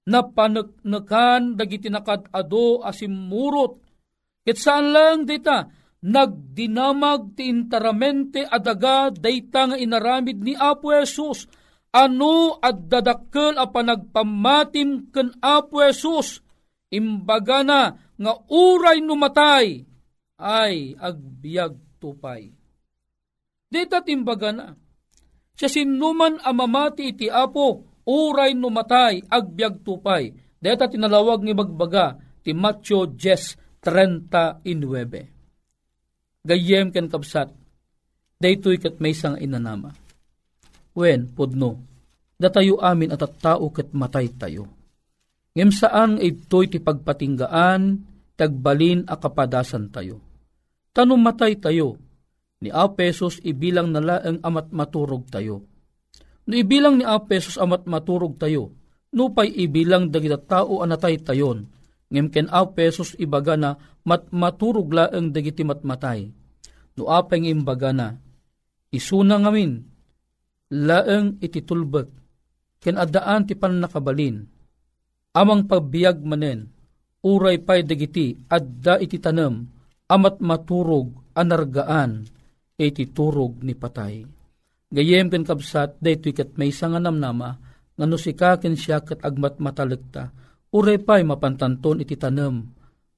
Napaneknekan 0.03 1.55
dagiti 1.55 1.87
nakadado 1.87 2.83
asimurot. 2.83 3.79
Ket 4.43 4.59
saan 4.59 4.91
lang 4.91 5.23
dayta, 5.23 5.63
nagdinamag 6.03 7.39
ti 7.39 7.47
interamente 7.47 8.43
adaga 8.43 9.07
dayta 9.07 9.71
nga 9.71 9.77
inaramid 9.79 10.43
ni 10.43 10.51
Apo 10.53 10.91
Jesus 10.91 11.47
ano 11.95 12.59
at 12.59 12.91
dadakkel 12.91 13.55
a 13.55 13.71
panagpamatim 13.71 15.15
ken 15.15 15.31
Apo 15.39 15.79
Jesus 15.79 16.43
imbaga 16.91 17.63
na 17.63 17.95
nga 18.19 18.33
uray 18.51 18.99
numatay 18.99 19.87
ay 20.37 20.93
agbiag 20.99 21.79
tupay. 22.03 22.51
Dita 23.73 24.05
timbaga 24.05 24.53
na, 24.53 24.77
siya 25.57 25.71
sinuman 25.71 26.37
amamati 26.45 27.09
iti 27.09 27.25
apo, 27.25 27.81
uray 28.05 28.53
numatay, 28.53 29.25
agbiag 29.25 29.81
tupay. 29.81 30.29
Dita 30.61 30.85
tinalawag 30.85 31.41
ni 31.41 31.57
bagbaga, 31.57 32.13
ti 32.45 32.53
Matthew 32.53 33.17
10.39. 33.17 35.32
Gayem 36.43 36.91
ken 36.91 37.07
kapsat, 37.07 37.55
daytoy 38.39 38.75
kat 38.75 38.99
may 38.99 39.15
sang 39.15 39.39
inanama. 39.39 39.95
Wen, 40.91 41.31
podno, 41.31 41.79
datayo 42.35 42.83
amin 42.83 43.15
at 43.15 43.23
at 43.23 43.33
tao 43.39 43.71
kat 43.71 43.95
matay 43.95 44.27
tayo 44.35 44.67
Ngem 45.53 45.69
saan 45.69 46.17
ito'y 46.17 46.65
ti 46.65 46.81
pagpatinggaan, 46.81 48.01
tagbalin 48.33 49.05
a 49.05 49.21
kapadasan 49.21 49.93
tayo. 49.93 50.17
Tanong 50.89 51.21
matay 51.21 51.61
tayo, 51.61 51.93
ni 52.57 52.73
Apesos 52.73 53.37
ibilang 53.45 53.93
nala 53.93 54.17
ang 54.25 54.41
amat 54.41 54.73
maturog 54.73 55.29
tayo. 55.29 55.61
No 56.49 56.53
ibilang 56.57 56.97
ni 56.97 57.05
Apesos 57.05 57.61
amat 57.61 57.85
maturog 57.85 58.41
tayo, 58.41 58.73
no 59.13 59.29
pa'y 59.29 59.53
ibilang 59.61 60.09
dagita 60.09 60.41
tao 60.41 60.81
anatay 60.81 61.21
tayon, 61.21 61.69
ngem 62.13 62.29
ken 62.29 62.47
Apesos 62.53 63.17
ibaga 63.17 63.57
na 63.57 63.73
mat 64.05 64.29
maturog 64.29 64.93
laeng 64.93 65.33
dagiti 65.33 65.65
matmatay. 65.65 66.29
No 66.93 67.09
apeng 67.09 67.49
imbaga 67.49 67.89
na, 67.89 68.13
isuna 68.93 69.41
ngamin, 69.41 69.81
laeng 70.69 71.41
ititulbek, 71.41 72.05
ken 72.77 73.01
adaan 73.01 73.49
ti 73.49 73.57
panakabalin, 73.57 74.45
amang 75.33 75.65
pagbiag 75.65 76.21
manen, 76.21 76.69
uray 77.25 77.57
pay 77.65 77.81
dagiti, 77.81 78.37
adda 78.45 79.01
iti 79.01 79.17
tanam, 79.17 79.65
amat 80.05 80.37
maturog, 80.37 81.33
anargaan, 81.33 82.29
iti 82.77 83.09
turog 83.09 83.65
ni 83.65 83.73
patay. 83.73 84.21
Gayem 84.93 85.33
ken 85.33 85.41
kabsat, 85.41 85.97
dayto 85.97 86.29
kat 86.29 86.53
may 86.61 86.69
sanganam 86.69 87.17
nama, 87.17 87.57
nga 87.97 88.05
no 88.05 88.21
sikaken 88.21 88.77
siya 88.77 89.01
kat 89.01 89.25
agmat 89.25 89.57
matalikta, 89.57 90.29
uray 90.73 90.97
pay 90.97 91.21
mapantanton 91.21 92.01
iti 92.01 92.17
tanam, 92.17 92.65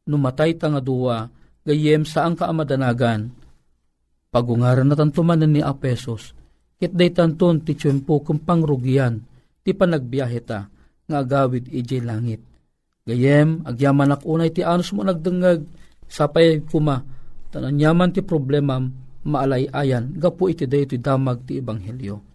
numatay 0.06 0.60
ta 0.60 0.68
nga 0.70 0.84
duwa, 0.84 1.26
gayem 1.64 2.04
saan 2.04 2.36
ka 2.36 2.52
amadanagan, 2.52 3.32
pagungaran 4.30 4.92
na 4.92 4.96
tantumanan 5.00 5.50
ni 5.56 5.64
Apesos, 5.64 6.36
kit 6.76 6.92
day 6.92 7.16
tanton 7.16 7.64
ti 7.64 7.74
tiyempo 7.80 8.20
kung 8.20 8.44
pangrugian, 8.44 9.24
ti 9.64 9.72
panagbiyahe 9.72 10.40
ta, 10.44 10.68
nga 11.08 11.18
agawid 11.24 11.72
ije 11.72 12.04
langit. 12.04 12.44
Gayem, 13.08 13.64
agyaman 13.64 14.20
unay 14.28 14.52
ti 14.52 14.62
anos 14.62 14.92
mo 14.92 15.08
nagdengag, 15.08 15.64
sapay 16.12 16.60
kuma, 16.68 17.02
tananyaman 17.56 18.12
ti 18.12 18.20
problema 18.20 18.84
maalay-ayan, 19.26 20.14
gapu 20.20 20.52
iti 20.52 20.68
day 20.68 20.86
iti 20.86 21.00
damag 21.02 21.48
ti 21.48 21.58
ebanghelyo. 21.58 22.35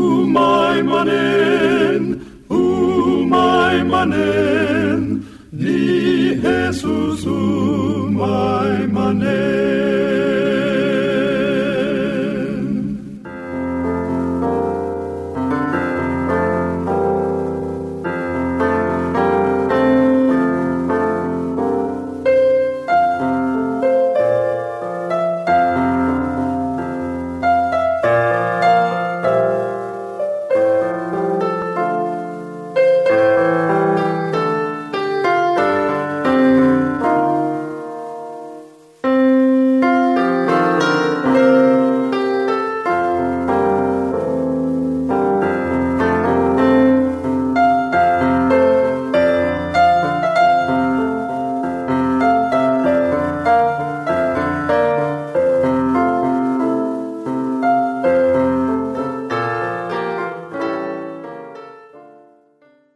manen, 0.33 2.03
umay 2.49 3.77
manen, 3.91 5.01
ni 5.51 6.35
Jesus 6.43 7.25
umay 7.25 8.87
manen. 8.95 9.40